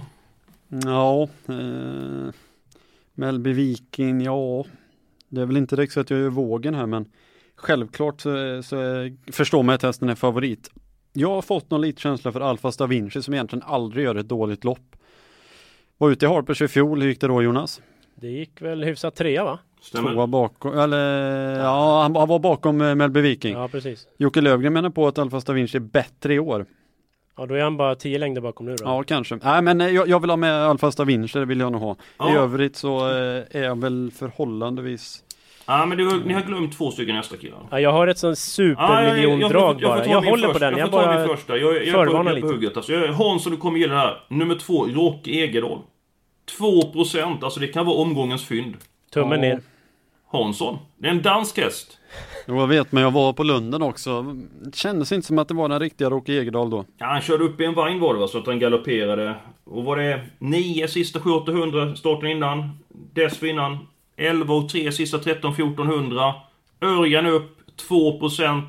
Ja, 0.84 1.28
eh, 1.48 2.34
Mellby 3.14 3.52
Viking, 3.52 4.20
ja. 4.20 4.64
Det 5.28 5.40
är 5.40 5.46
väl 5.46 5.56
inte 5.56 5.76
direkt 5.76 5.92
så 5.92 6.00
att 6.00 6.10
jag 6.10 6.20
gör 6.20 6.28
vågen 6.28 6.74
här 6.74 6.86
men 6.86 7.06
självklart 7.56 8.20
så, 8.20 8.62
så 8.62 8.76
förstår 9.32 9.62
man 9.62 9.74
att 9.74 9.82
hästen 9.82 10.08
är 10.08 10.14
favorit. 10.14 10.70
Jag 11.12 11.28
har 11.28 11.42
fått 11.42 11.70
någon 11.70 11.80
liten 11.80 12.00
känsla 12.00 12.32
för 12.32 12.40
Alfa 12.40 12.70
Da 12.78 12.86
Vinci 12.86 13.22
som 13.22 13.34
egentligen 13.34 13.62
aldrig 13.66 14.04
gör 14.04 14.14
ett 14.14 14.28
dåligt 14.28 14.64
lopp. 14.64 14.96
Var 15.98 16.10
ute 16.10 16.26
i 16.26 16.28
Harpers 16.28 16.62
i 16.62 16.68
fjol, 16.68 17.02
hur 17.02 17.08
gick 17.08 17.20
det 17.20 17.26
då 17.26 17.42
Jonas? 17.42 17.82
Det 18.14 18.28
gick 18.28 18.62
väl 18.62 18.84
hyfsat 18.84 19.14
trea 19.14 19.44
va? 19.44 19.58
Tvåa 19.92 20.26
bakom, 20.26 20.78
eller 20.78 21.58
ja 21.60 22.02
han, 22.02 22.12
var 22.12 22.38
bakom 22.38 22.80
eh, 22.80 22.94
Mellby 22.94 23.20
Viking. 23.20 23.52
Ja, 23.54 23.68
precis. 23.68 24.06
Jocke 24.16 24.40
Lövgren 24.40 24.72
menar 24.72 24.90
på 24.90 25.06
att 25.08 25.18
Alfa 25.18 25.40
Da 25.40 25.52
Vinci 25.52 25.76
är 25.76 25.80
bättre 25.80 26.34
i 26.34 26.38
år. 26.38 26.66
Ja, 27.36 27.46
då 27.46 27.54
är 27.54 27.62
han 27.62 27.76
bara 27.76 27.94
tio 27.94 28.18
längder 28.18 28.40
bakom 28.40 28.66
nu 28.66 28.76
då. 28.76 28.84
Ja, 28.84 29.02
kanske. 29.02 29.38
Nej, 29.42 29.62
men 29.62 29.80
eh, 29.80 29.88
jag, 29.88 30.08
jag 30.08 30.20
vill 30.20 30.30
ha 30.30 30.36
med 30.36 30.54
Alfa 30.54 30.90
Da 30.90 31.04
Vinci, 31.04 31.38
det 31.38 31.44
vill 31.44 31.60
jag 31.60 31.72
nog 31.72 31.80
ha. 31.80 31.92
I 31.92 31.96
Ja. 32.18 32.34
övrigt 32.38 32.76
så 32.76 33.08
eh, 33.08 33.42
är 33.50 33.62
jag 33.62 33.80
väl 33.80 34.10
förhållandevis 34.16 35.24
Ja, 35.66 35.87
men 35.87 35.98
du, 35.98 36.07
har- 36.07 36.18
ni 36.25 36.33
har 36.33 36.42
glömt 36.42 36.77
två 36.79 36.90
stycken 36.90 37.22
killar. 37.40 37.59
Ja, 37.70 37.81
jag 37.81 37.92
har 37.92 38.07
ett 38.07 38.18
sånt 38.18 38.38
supermiljondrag 38.38 39.81
bara. 39.83 40.07
Jag, 40.07 40.22
håller 40.22 40.53
på 40.53 40.59
den. 40.59 40.72
Jag 40.72 40.81
Jag, 40.81 40.90
får 40.90 40.98
ta 40.98 41.07
bara 41.07 41.18
min 41.18 41.29
första. 41.29 41.57
Jag, 41.57 41.87
jag, 41.87 41.87
jag, 41.87 42.40
på 42.40 42.46
hugget. 42.46 42.77
Alltså, 42.77 42.92
jag, 42.92 43.12
Hansson, 43.12 43.53
du 43.53 43.59
kommer 43.59 43.79
gilla 43.79 43.94
det 43.94 44.01
här. 44.01 44.20
Nummer 44.29 44.55
två, 44.55 44.87
Rock 44.87 45.27
Egerdahl. 45.27 45.79
2% 46.59 47.44
alltså 47.44 47.61
det 47.61 47.66
kan 47.66 47.87
vara 47.87 47.96
omgångens 47.96 48.44
fynd. 48.44 48.77
Tummen 49.14 49.40
ner. 49.40 49.61
Hansson. 50.33 50.79
Det 50.96 51.07
är 51.07 51.11
en 51.11 51.22
dansk 51.22 51.59
häst. 51.59 51.98
Jo, 52.46 52.57
jag 52.61 52.66
vet, 52.66 52.92
men 52.92 53.03
jag 53.03 53.11
var 53.11 53.33
på 53.33 53.42
Lunden 53.42 53.83
också. 53.83 54.22
Det 54.61 54.77
kändes 54.77 55.12
inte 55.12 55.27
som 55.27 55.38
att 55.38 55.48
det 55.48 55.55
var 55.55 55.68
den 55.68 55.81
riktiga 55.81 56.11
Rocky 56.11 56.38
Egedal 56.38 56.70
då. 56.70 56.85
Ja, 56.98 57.07
han 57.07 57.20
körde 57.20 57.44
upp 57.44 57.61
i 57.61 57.64
en 57.64 57.75
vagn 57.75 58.01
var 58.01 58.14
det 58.14 58.20
va, 58.20 58.29
så 58.29 58.38
att 58.38 58.46
han 58.46 58.59
galopperade. 58.59 59.35
Och 59.64 59.85
var 59.85 59.96
det 59.96 60.20
9 60.38 60.88
sista 60.88 61.20
700 61.20 61.96
starten 61.96 62.29
innan. 62.31 62.79
Dessförinnan 63.12 63.79
11 64.16 64.55
och 64.55 64.68
3 64.68 64.92
sista 64.92 65.18
13 65.18 65.53
1400. 65.53 66.35
Örjan 66.81 67.27
upp 67.27 67.59
2%. 67.88 68.62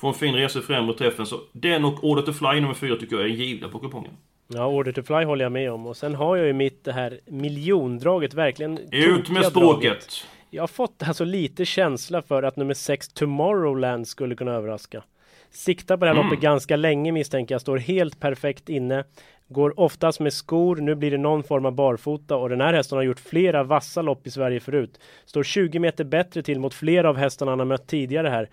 Får 0.00 0.08
en 0.08 0.14
fin 0.14 0.34
resa 0.34 0.58
i 0.58 0.62
främre 0.62 0.94
träffen. 0.94 1.26
Så 1.26 1.40
den 1.52 1.84
och 1.84 2.04
Order 2.04 2.22
to 2.22 2.32
Fly 2.32 2.60
nummer 2.60 2.74
4 2.74 2.96
tycker 2.96 3.16
jag 3.16 3.24
är 3.24 3.28
givna 3.28 3.68
på 3.68 3.78
kupongen. 3.78 4.12
Ja, 4.48 4.66
Order 4.66 4.92
to 4.92 5.02
Fly 5.02 5.24
håller 5.24 5.44
jag 5.44 5.52
med 5.52 5.72
om. 5.72 5.86
Och 5.86 5.96
sen 5.96 6.14
har 6.14 6.36
jag 6.36 6.46
ju 6.46 6.52
mitt 6.52 6.84
det 6.84 6.92
här 6.92 7.20
miljondraget 7.26 8.34
verkligen 8.34 8.78
Ut 8.78 9.28
med 9.30 9.42
draget. 9.42 9.50
språket! 9.50 10.26
Jag 10.50 10.62
har 10.62 10.68
fått 10.68 11.02
alltså 11.02 11.24
lite 11.24 11.64
känsla 11.64 12.22
för 12.22 12.42
att 12.42 12.56
nummer 12.56 12.74
6 12.74 13.08
Tomorrowland 13.08 14.08
skulle 14.08 14.34
kunna 14.34 14.52
överraska. 14.52 15.02
Siktar 15.50 15.96
på 15.96 16.04
det 16.04 16.10
här 16.10 16.16
Mm. 16.16 16.26
loppet 16.26 16.40
ganska 16.42 16.76
länge 16.76 17.12
misstänker 17.12 17.54
jag. 17.54 17.60
Står 17.60 17.76
helt 17.78 18.20
perfekt 18.20 18.68
inne. 18.68 19.04
Går 19.52 19.80
oftast 19.80 20.20
med 20.20 20.32
skor. 20.32 20.76
Nu 20.76 20.94
blir 20.94 21.10
det 21.10 21.18
någon 21.18 21.42
form 21.42 21.66
av 21.66 21.72
barfota 21.72 22.36
och 22.36 22.48
den 22.48 22.60
här 22.60 22.72
hästen 22.72 22.96
har 22.98 23.02
gjort 23.02 23.20
flera 23.20 23.62
vassa 23.62 24.02
lopp 24.02 24.26
i 24.26 24.30
Sverige 24.30 24.60
förut. 24.60 25.00
Står 25.26 25.42
20 25.42 25.78
meter 25.78 26.04
bättre 26.04 26.42
till 26.42 26.60
mot 26.60 26.74
flera 26.74 27.08
av 27.08 27.16
hästarna 27.16 27.52
han 27.52 27.58
har 27.58 27.66
mött 27.66 27.86
tidigare 27.86 28.28
här. 28.28 28.48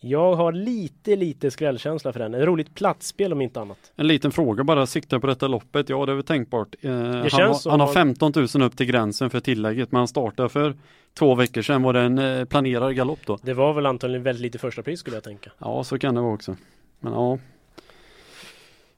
Jag 0.00 0.34
har 0.34 0.52
lite, 0.52 1.16
lite 1.16 1.50
skrällkänsla 1.50 2.12
för 2.12 2.20
den. 2.20 2.34
Ett 2.34 2.44
roligt 2.44 2.74
platsspel 2.74 3.32
om 3.32 3.40
inte 3.40 3.60
annat. 3.60 3.78
En 3.96 4.06
liten 4.06 4.32
fråga 4.32 4.64
bara, 4.64 4.86
siktar 4.86 5.18
på 5.18 5.26
detta 5.26 5.48
loppet? 5.48 5.88
Ja, 5.88 6.06
det 6.06 6.12
är 6.12 6.16
väl 6.16 6.24
tänkbart. 6.24 6.74
Eh, 6.80 6.90
han, 6.92 7.30
känns 7.30 7.64
har, 7.64 7.70
han 7.70 7.80
har 7.80 7.86
han- 7.86 7.94
15 7.94 8.32
000 8.54 8.62
upp 8.62 8.76
till 8.76 8.86
gränsen 8.86 9.30
för 9.30 9.40
tillägget, 9.40 9.92
men 9.92 9.98
han 9.98 10.08
startade 10.08 10.48
för 10.48 10.74
två 11.18 11.34
veckor 11.34 11.62
sedan. 11.62 11.82
Var 11.82 11.92
det 11.92 12.00
en 12.00 12.18
eh, 12.18 12.44
planerad 12.44 12.96
galopp 12.96 13.18
då? 13.26 13.38
Det 13.42 13.54
var 13.54 13.72
väl 13.72 13.86
antagligen 13.86 14.22
väldigt 14.22 14.42
lite 14.42 14.58
första 14.58 14.82
pris 14.82 15.00
skulle 15.00 15.16
jag 15.16 15.24
tänka. 15.24 15.50
Ja, 15.58 15.84
så 15.84 15.98
kan 15.98 16.14
det 16.14 16.20
vara 16.20 16.34
också. 16.34 16.56
Men 17.00 17.12
ja, 17.12 17.38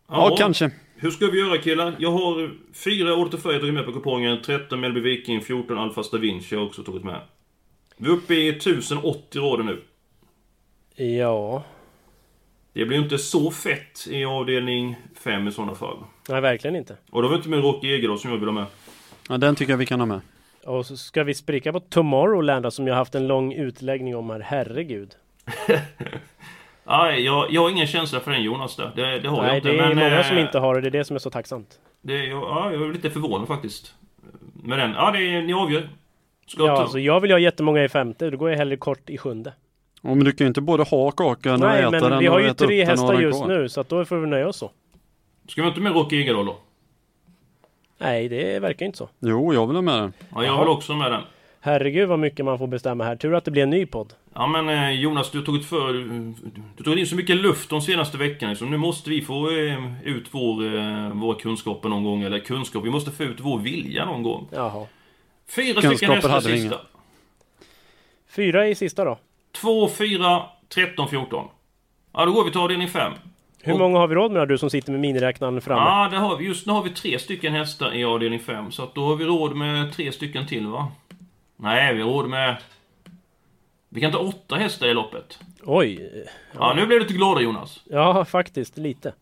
ja, 0.09 0.37
kanske. 0.39 0.71
Hur 0.99 1.11
ska 1.11 1.27
vi 1.27 1.39
göra 1.39 1.59
killar? 1.59 1.97
Jag 1.99 2.11
har 2.11 2.51
fyra 2.73 3.29
Fly 3.39 3.53
jag 3.53 3.61
tagit 3.61 3.75
med 3.75 3.85
på 3.85 3.93
kupongen. 3.93 4.43
13 4.43 4.81
Mellby 4.81 5.01
Viking, 5.01 5.41
14 5.41 5.79
Alfa 5.79 6.03
Da 6.13 6.19
Vinci 6.19 6.55
har 6.55 6.63
jag 6.63 6.67
också 6.69 6.83
tagit 6.83 7.05
med. 7.05 7.21
Vi 7.97 8.09
är 8.09 8.13
uppe 8.13 8.35
i 8.35 8.49
1080 8.49 9.41
rader 9.41 9.65
nu. 9.65 9.83
Ja, 11.05 11.65
Det 12.73 12.85
blir 12.85 12.97
ju 12.99 13.03
inte 13.05 13.19
så 13.19 13.51
fett 13.51 14.07
i 14.11 14.25
avdelning 14.25 14.97
5 15.15 15.49
i 15.49 15.53
sådana 15.53 15.75
fall. 15.75 15.99
nej 16.29 16.41
verkligen 16.41 16.77
inte. 16.77 16.97
Och 17.11 17.23
då 17.23 17.29
har 17.29 17.33
vi 17.33 17.37
inte 17.37 17.49
med 17.49 17.61
Rocky 17.61 17.89
Egerdahl 17.89 18.19
som 18.19 18.31
jag 18.31 18.39
vill 18.39 18.49
ha 18.49 18.55
med. 18.55 18.67
Ja, 19.29 19.39
den 19.39 19.55
tycker 19.57 19.73
jag 19.73 19.79
vi 19.79 19.87
kan 19.87 20.01
ha 20.01 20.07
med. 20.07 20.21
Och 20.65 20.87
så 20.87 20.97
ska 20.97 21.25
vi 21.25 21.35
spricka 21.35 21.73
på 21.73 21.81
Tomorrowland 21.81 22.73
som 22.73 22.87
jag 22.87 22.95
haft 22.95 23.15
en 23.15 23.27
lång 23.27 23.53
utläggning 23.53 24.17
om 24.17 24.31
här. 24.31 24.41
Herregud. 24.41 25.11
Nej, 26.89 27.21
jag, 27.25 27.51
jag 27.51 27.63
har 27.63 27.71
ingen 27.71 27.87
känsla 27.87 28.21
för 28.21 28.31
den 28.31 28.43
Jonas 28.43 28.77
där. 28.77 28.93
Det, 28.97 29.19
det 29.19 29.29
har 29.29 29.37
jag 29.37 29.47
Nej, 29.47 29.57
inte. 29.57 29.69
det 29.69 29.79
är 29.79 29.89
men, 29.89 29.99
många 29.99 30.19
eh, 30.21 30.27
som 30.29 30.39
inte 30.39 30.59
har 30.59 30.75
det. 30.75 30.81
Det 30.81 30.89
är 30.89 30.91
det 30.91 31.05
som 31.05 31.17
är 31.17 31.21
så 31.21 31.31
tacksamt. 31.31 31.79
Det, 32.03 32.15
är- 32.27 32.27
ja, 32.31 32.73
jag 32.73 32.83
är 32.83 32.93
lite 32.93 33.11
förvånad 33.11 33.49
faktiskt. 33.49 33.95
Med 34.63 34.79
den. 34.79 34.93
Ja, 34.97 35.11
det 35.11 35.19
är, 35.19 35.43
ni 35.43 35.53
avgör. 35.53 35.89
Ska 36.47 36.67
Ja, 36.67 36.77
ta- 36.77 36.83
alltså 36.83 36.99
jag 36.99 37.21
vill 37.21 37.31
ha 37.31 37.39
jättemånga 37.39 37.85
i 37.85 37.89
femte. 37.89 38.31
Då 38.31 38.37
går 38.37 38.51
jag 38.51 38.57
hellre 38.57 38.77
kort 38.77 39.11
i 39.11 39.19
sjunde. 39.19 39.53
Ja, 40.03 40.15
men 40.15 40.25
du 40.25 40.33
kan 40.33 40.45
ju 40.45 40.49
inte 40.49 40.61
både 40.61 40.83
ha 40.83 41.11
kakan 41.11 41.53
och 41.55 41.61
Nej, 41.61 41.81
äta 41.83 41.91
den 41.91 42.11
men 42.11 42.19
vi 42.19 42.27
har 42.27 42.41
ju 42.41 42.55
tre 42.55 42.85
hästar 42.85 43.21
just 43.21 43.39
kvar. 43.45 43.49
nu. 43.49 43.69
Så 43.69 43.81
att 43.81 43.89
då 43.89 44.05
får 44.05 44.17
vi 44.17 44.27
nöja 44.27 44.49
oss 44.49 44.57
så. 44.57 44.71
Ska 45.49 45.63
vi 45.63 45.69
inte 45.69 45.81
med 45.81 45.93
Rocky 45.95 46.17
Egerdahl 46.21 46.47
då? 46.47 46.57
Nej, 47.99 48.29
det 48.29 48.59
verkar 48.59 48.87
inte 48.87 48.99
så. 48.99 49.09
Jo, 49.21 49.55
jag 49.55 49.67
vill 49.67 49.77
ha 49.77 49.83
med 49.83 49.95
den. 50.03 50.13
Ja, 50.35 50.45
jag 50.45 50.59
vill 50.59 50.69
också 50.69 50.93
med 50.95 51.11
den. 51.13 51.23
Herregud 51.67 52.09
vad 52.09 52.19
mycket 52.19 52.45
man 52.45 52.59
får 52.59 52.67
bestämma 52.67 53.05
här. 53.05 53.17
Tur 53.17 53.35
att 53.35 53.45
det 53.45 53.51
blir 53.51 53.63
en 53.63 53.71
ny 53.71 53.87
podd. 53.87 54.13
Ja 54.35 54.47
men 54.47 54.69
eh, 54.69 54.91
Jonas, 54.91 55.31
du 55.31 55.39
har 55.39 55.45
tagit 55.45 55.65
för... 55.67 55.93
Du 56.77 56.85
tog 56.85 56.99
in 56.99 57.07
så 57.07 57.17
mycket 57.17 57.37
luft 57.37 57.71
de 57.71 57.81
senaste 57.81 58.19
veckorna 58.19 58.55
så 58.55 58.65
nu 58.65 58.77
måste 58.77 59.11
vi 59.11 59.23
få 59.23 59.51
eh, 59.51 60.07
ut 60.09 60.25
vår, 60.31 60.77
eh, 60.77 61.09
våra 61.11 61.39
kunskaper 61.39 61.89
någon 61.89 62.05
gång. 62.05 62.23
Eller 62.23 62.39
kunskap, 62.39 62.85
vi 62.85 62.91
måste 62.91 63.11
få 63.11 63.23
ut 63.23 63.41
vår 63.41 63.59
vilja 63.59 64.05
någon 64.05 64.23
gång. 64.23 64.49
Jaha. 64.53 64.87
Fyra 65.49 65.81
Kunskaper 65.81 65.97
stycken 65.97 66.31
hästar 66.31 66.41
sista. 66.41 66.67
inga. 66.67 66.77
Fyra 68.37 68.69
i 68.69 68.75
sista 68.75 69.05
då. 69.05 69.19
2, 69.61 69.89
4, 69.89 70.43
13, 70.75 71.09
14. 71.09 71.49
Ja, 72.13 72.25
då 72.25 72.33
går 72.33 72.45
vi 72.45 72.51
till 72.51 72.61
avdelning 72.61 72.89
5. 72.89 73.13
Hur 73.63 73.73
Och- 73.73 73.79
många 73.79 73.99
har 73.99 74.07
vi 74.09 74.15
råd 74.15 74.33
med 74.33 74.49
du 74.49 74.59
som 74.59 74.71
sitter 74.71 74.93
med 74.93 75.01
miniräknaren 75.01 75.61
framme? 75.61 75.81
Ja, 75.91 76.09
det 76.11 76.17
har 76.17 76.37
vi. 76.37 76.45
Just 76.45 76.67
nu 76.67 76.73
har 76.73 76.83
vi 76.83 76.91
tre 76.91 77.19
stycken 77.19 77.53
hästar 77.53 77.95
i 77.95 78.05
avdelning 78.05 78.41
5. 78.41 78.73
Så 78.73 78.83
att 78.83 78.95
då 78.95 79.07
har 79.07 79.17
vi 79.17 79.25
råd 79.25 79.57
med 79.57 79.93
tre 79.93 80.13
stycken 80.13 80.47
till 80.47 80.67
va? 80.67 80.89
Nej, 81.57 81.95
vi 81.95 82.03
har 82.03 82.11
råd 82.11 82.29
med... 82.29 82.57
Vi 83.89 84.01
kan 84.01 84.13
ta 84.13 84.19
åtta 84.19 84.57
hästar 84.57 84.87
i 84.87 84.95
loppet. 84.95 85.39
Oj. 85.65 86.11
Ja, 86.55 86.73
nu 86.77 86.87
blev 86.87 86.99
du 86.99 87.05
lite 87.05 87.15
glada 87.15 87.41
Jonas. 87.41 87.81
Ja, 87.85 88.25
faktiskt 88.25 88.79
lite. 88.79 89.13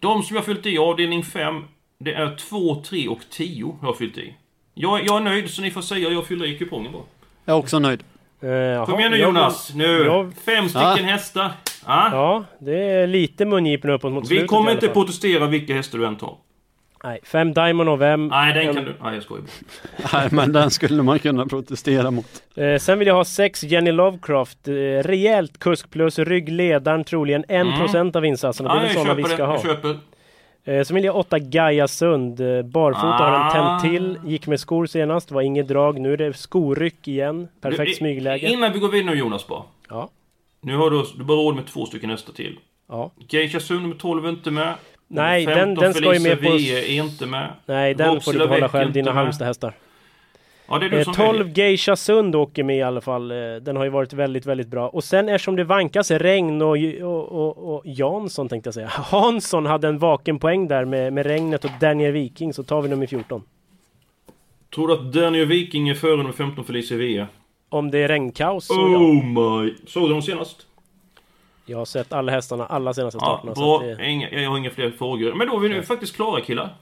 De 0.00 0.22
som 0.22 0.36
jag 0.36 0.44
fyllt 0.44 0.66
i 0.66 0.78
avdelning 0.78 1.22
5, 1.24 1.64
det 1.98 2.14
är 2.14 2.36
2, 2.36 2.74
3 2.82 3.08
och 3.08 3.20
10 3.30 3.76
jag 3.80 3.86
har 3.86 3.94
fyllt 3.94 4.18
i. 4.18 4.34
Jag, 4.74 5.06
jag 5.06 5.16
är 5.16 5.20
nöjd, 5.20 5.50
så 5.50 5.62
ni 5.62 5.70
får 5.70 5.82
säga 5.82 6.08
jag 6.10 6.26
fyller 6.26 6.46
i 6.46 6.58
kupongen 6.58 6.92
bara. 6.92 7.02
Jag 7.44 7.54
är 7.54 7.58
också 7.58 7.78
nöjd. 7.78 8.02
Eh, 8.40 8.84
Kom 8.86 8.98
igen 9.00 9.10
nu 9.12 9.18
Jonas! 9.18 9.74
Nu! 9.74 9.84
jag- 10.04 10.32
Fem 10.34 10.68
stycken 10.68 10.86
Ah. 10.86 10.94
hästar. 10.94 11.52
Ja. 11.86 12.08
Ja, 12.12 12.44
det 12.58 12.80
är 12.90 13.06
lite 13.06 13.44
mungipen 13.44 13.90
uppåt 13.90 14.12
mot 14.12 14.26
slutet 14.26 14.44
Vi 14.44 14.48
kommer 14.48 14.72
inte 14.72 14.88
protestera 14.88 15.46
vilka 15.46 15.74
hästar 15.74 15.98
du 15.98 16.06
än 16.06 16.16
tar. 16.16 16.36
Nej, 17.04 17.18
fem 17.22 17.54
Diamond 17.54 17.88
of 17.90 18.00
M. 18.00 18.28
Nej, 18.28 18.52
den 18.54 18.68
En- 18.68 18.74
kan 18.74 18.84
du... 18.84 18.94
Nej, 19.02 19.14
jag 19.14 19.22
skojar. 19.22 19.44
Nej, 20.12 20.28
men 20.32 20.52
den 20.52 20.70
skulle 20.70 21.02
man 21.02 21.18
kunna 21.18 21.46
protestera 21.46 22.10
mot. 22.10 22.26
Eh, 22.54 22.78
sen 22.78 22.98
vill 22.98 23.08
jag 23.08 23.14
ha 23.14 23.24
sex 23.24 23.62
Jenny 23.64 23.92
Lovecraft. 23.92 24.68
Eh, 24.68 24.72
rejält 25.02 25.58
kusk 25.58 25.90
plus 25.90 26.18
ryggledaren 26.18 27.04
troligen 27.04 27.44
1% 27.44 27.96
Mm. 27.96 28.10
av 28.14 28.24
insatserna. 28.24 28.68
Det 28.68 28.74
är 28.74 28.80
Ja, 28.80 28.86
väl 28.86 28.94
sådana 28.94 29.14
vi 29.14 29.22
ska 29.24 29.36
det. 29.36 29.44
ha. 29.44 29.52
Jag 29.54 29.62
köper. 29.62 29.98
Eh, 30.64 30.82
sen 30.84 30.94
vill 30.94 31.04
jag 31.04 31.16
åtta 31.16 31.38
Gaia 31.38 31.88
Sund. 31.88 32.40
Eh, 32.40 32.62
barfota 32.62 33.06
har 33.24 33.30
den 33.32 33.40
Ah. 33.40 33.50
tänt 33.80 33.82
till. 33.82 34.18
Gick 34.30 34.46
med 34.46 34.60
skor 34.60 34.86
senast. 34.86 35.30
Var 35.30 35.42
inget 35.42 35.68
drag. 35.68 36.00
Nu 36.00 36.12
är 36.12 36.16
det 36.16 36.36
skoryck 36.36 37.08
igen. 37.08 37.48
Perfekt 37.60 37.90
Du, 37.90 37.94
smygläge. 37.94 38.46
Innan 38.46 38.72
vi 38.72 38.78
går 38.78 38.88
vidare 38.88 39.10
nu 39.14 39.18
Jonas 39.20 39.46
bara. 39.46 39.62
Ja. 39.88 40.10
Nu 40.60 40.76
har 40.76 40.90
du, 40.90 41.04
du 41.18 41.24
bara 41.24 41.36
råd 41.38 41.54
med 41.54 41.66
två 41.66 41.86
stycken 41.86 42.10
hästar 42.10 42.32
till. 42.32 42.58
Ja. 42.88 43.10
Geisha 43.28 43.60
Sund 43.60 43.82
nummer 43.82 43.94
12 43.96 44.24
är 44.24 44.28
inte 44.28 44.50
med. 44.50 44.74
Nej, 45.08 45.46
den- 45.46 45.74
den 45.74 45.94
ska 45.94 46.14
ju 46.14 46.20
med 46.20 46.40
på- 46.42 46.48
är 46.48 46.90
inte 46.90 47.26
med. 47.26 47.48
Nej, 47.66 47.94
den 47.94 48.14
Roxy 48.14 48.24
får 48.24 48.32
du 48.32 48.38
behålla 48.38 48.68
själv. 48.68 48.92
Dina. 48.92 49.12
Halmstad-hästar. 49.12 49.72
Ja, 50.70 50.78
det 50.78 50.86
är 50.86 50.90
du 50.90 50.96
Eh, 50.98 51.04
som 51.04 51.14
12 51.14 51.38
väljer. 51.38 51.54
Geisha 51.58 51.96
Sund 51.96 52.34
åker 52.36 52.62
med 52.64 52.76
i 52.76 52.82
alla 52.82 53.00
fall. 53.00 53.30
Eh, 53.30 53.36
Den 53.62 53.76
har 53.76 53.84
ju 53.84 53.90
varit 53.90 54.12
väldigt, 54.12 54.46
väldigt 54.46 54.68
bra. 54.68 54.88
Och 54.88 55.04
sen 55.04 55.28
eftersom 55.28 55.56
det 55.56 55.64
vankas 55.64 56.10
regn 56.10 56.62
och, 56.62 56.76
och, 57.02 57.32
och, 57.32 57.74
och 57.74 57.82
Jansson 57.86 58.48
tänkte 58.48 58.68
jag 58.68 58.74
säga. 58.74 58.88
Hansson 58.92 59.66
hade 59.66 59.88
en 59.88 59.98
vaken 59.98 60.38
poäng 60.38 60.68
där 60.68 60.84
med, 60.84 61.12
med 61.12 61.26
regnet 61.26 61.64
och 61.64 61.70
Daniel 61.80 62.12
Viking 62.12 62.52
så 62.52 62.62
tar 62.62 62.82
vi 62.82 62.88
nummer 62.88 63.06
14. 63.06 63.42
Tror 64.74 64.88
du 64.88 64.94
att 64.94 65.12
Daniel 65.12 65.46
Viking 65.46 65.88
är 65.88 65.94
före 65.94 66.16
nummer 66.16 66.32
15 66.32 66.64
Felicia 66.64 66.96
Vie? 66.96 67.26
Om 67.68 67.90
det 67.90 67.98
är 67.98 68.08
regnkaos 68.08 68.66
så 68.66 68.74
ja. 68.74 68.78
Oh 68.98 69.24
my... 69.24 69.74
Såg 69.86 70.02
du 70.08 70.12
dem 70.12 70.22
senast? 70.22 70.66
Jag 71.68 71.78
har 71.78 71.84
sett 71.84 72.12
alla 72.12 72.32
hästarna 72.32 72.66
alla 72.66 72.94
senaste 72.94 73.18
Ja, 73.22 73.26
starterna. 73.26 73.54
så 73.54 73.78
bra. 73.78 73.86
det, 73.88 74.06
Inga, 74.10 74.30
jag 74.30 74.50
har 74.50 74.58
inga 74.58 74.70
fler 74.70 74.90
frågor. 74.90 75.34
Men 75.34 75.46
då 75.48 75.56
är 75.56 75.60
vi 75.60 75.68
nu 75.68 75.82
faktiskt 75.82 76.16
klara 76.16 76.40
killar. 76.40 76.74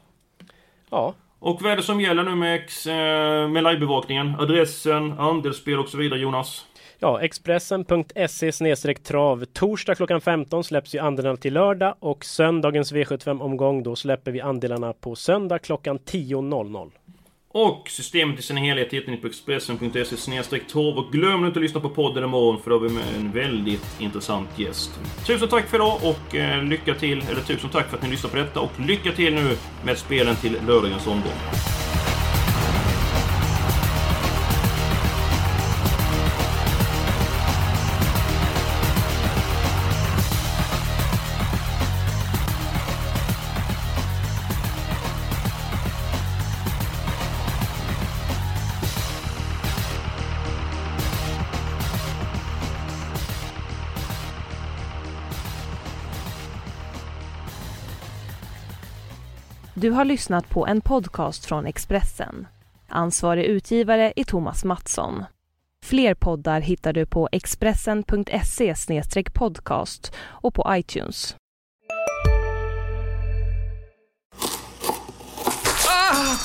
ja, 0.91 1.15
Och 1.39 1.63
vad 1.63 1.73
är 1.73 1.77
det 1.77 1.83
som 1.83 2.01
gäller 2.01 2.23
nu 2.23 2.35
med, 2.35 2.55
ex- 2.55 2.87
eh, 2.87 3.49
med 3.49 3.65
livebevakningen? 3.65 4.35
Adressen, 4.41 5.13
andelsspel 5.19 5.79
och 5.79 5.89
så 5.89 5.99
vidare 5.99 6.21
Jonas? 6.21 6.67
ja, 6.99 7.21
Expressen.se 7.21 8.95
trav. 8.95 9.45
Torsdag 9.45 9.95
klockan 9.95 10.21
15 10.21 10.65
släpps 10.65 10.95
ju 10.95 10.99
andelarna 10.99 11.37
till 11.37 11.55
lördag 11.55 11.95
och 12.01 12.25
söndagens 12.25 12.93
V75-omgång 12.93 13.83
då 13.83 13.97
släpper 13.97 14.31
vi 14.33 14.41
andelarna 14.41 14.93
på 14.93 15.15
söndag 15.15 15.59
klockan 15.59 15.99
10.00. 15.99 16.91
Och 17.59 17.89
systemet 17.91 18.39
i 18.39 18.43
sin 18.43 18.57
helhet 18.57 18.93
hittar 18.93 19.13
ni 19.13 19.17
på 19.17 19.27
Expressen.se 19.27 20.59
torv 20.59 20.99
och 20.99 21.13
glöm 21.13 21.45
inte 21.45 21.59
att 21.59 21.63
lyssna 21.63 21.81
på 21.81 21.89
podden 21.89 22.25
imorgon 22.25 22.63
för 22.63 22.71
då 22.71 22.77
har 22.77 22.81
vi 22.81 22.95
med 22.95 23.05
en 23.17 23.33
väldigt 23.33 24.01
intressant 24.01 24.49
gäst. 24.59 24.91
Tusen 25.27 25.49
tack 25.49 25.69
för 25.69 25.77
idag 25.77 25.99
och 26.03 26.35
eh, 26.35 26.65
lycka 26.65 26.95
till, 26.95 27.25
eller 27.31 27.41
tusen 27.41 27.71
tack 27.71 27.89
för 27.89 27.97
att 27.97 28.03
ni 28.03 28.11
lyssnar 28.11 28.31
på 28.31 28.37
detta 28.37 28.61
och 28.61 28.81
lycka 28.81 29.13
till 29.13 29.35
nu 29.35 29.57
med 29.85 29.99
spelen 29.99 30.37
till 30.37 30.59
lördagens 30.67 31.07
omgång. 31.07 31.33
Du 59.87 59.91
har 59.91 60.05
lyssnat 60.05 60.49
på 60.49 60.67
en 60.67 60.81
podcast 60.81 61.45
från 61.45 61.67
Expressen. 61.67 62.47
Ansvarig 62.89 63.45
utgivare 63.45 64.13
är 64.17 64.25
Thomas 64.25 64.65
Mattsson. 64.65 65.25
Fler 65.85 66.15
poddar 66.15 66.61
hittar 66.61 66.93
du 66.93 67.07
på 67.07 67.29
expressen.se 67.33 68.75
podcast 69.35 70.13
och 70.19 70.55
på 70.55 70.67
iTunes. 70.71 71.37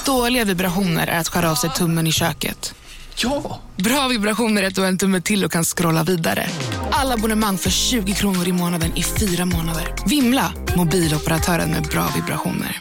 Dåliga 0.05 0.45
vibrationer 0.45 1.07
är 1.07 1.19
att 1.19 1.27
skära 1.27 1.51
av 1.51 1.55
sig 1.55 1.69
tummen 1.69 2.07
i 2.07 2.11
köket. 2.11 2.75
Ja! 3.15 3.59
Bra 3.75 4.07
vibrationer 4.07 4.63
är 4.63 4.67
att 4.67 4.75
du 4.75 4.81
har 4.81 4.87
en 4.87 4.97
tumme 4.97 5.21
till 5.21 5.45
och 5.45 5.51
kan 5.51 5.63
scrolla 5.63 6.03
vidare. 6.03 6.45
Alla 6.91 7.13
abonnemang 7.13 7.57
för 7.57 7.69
20 7.69 8.13
kronor 8.13 8.47
i 8.47 8.51
månaden 8.51 8.91
i 8.95 9.03
fyra 9.03 9.45
månader. 9.45 9.95
Vimla! 10.07 10.53
Mobiloperatören 10.77 11.69
med 11.69 11.83
bra 11.83 12.07
vibrationer. 12.15 12.77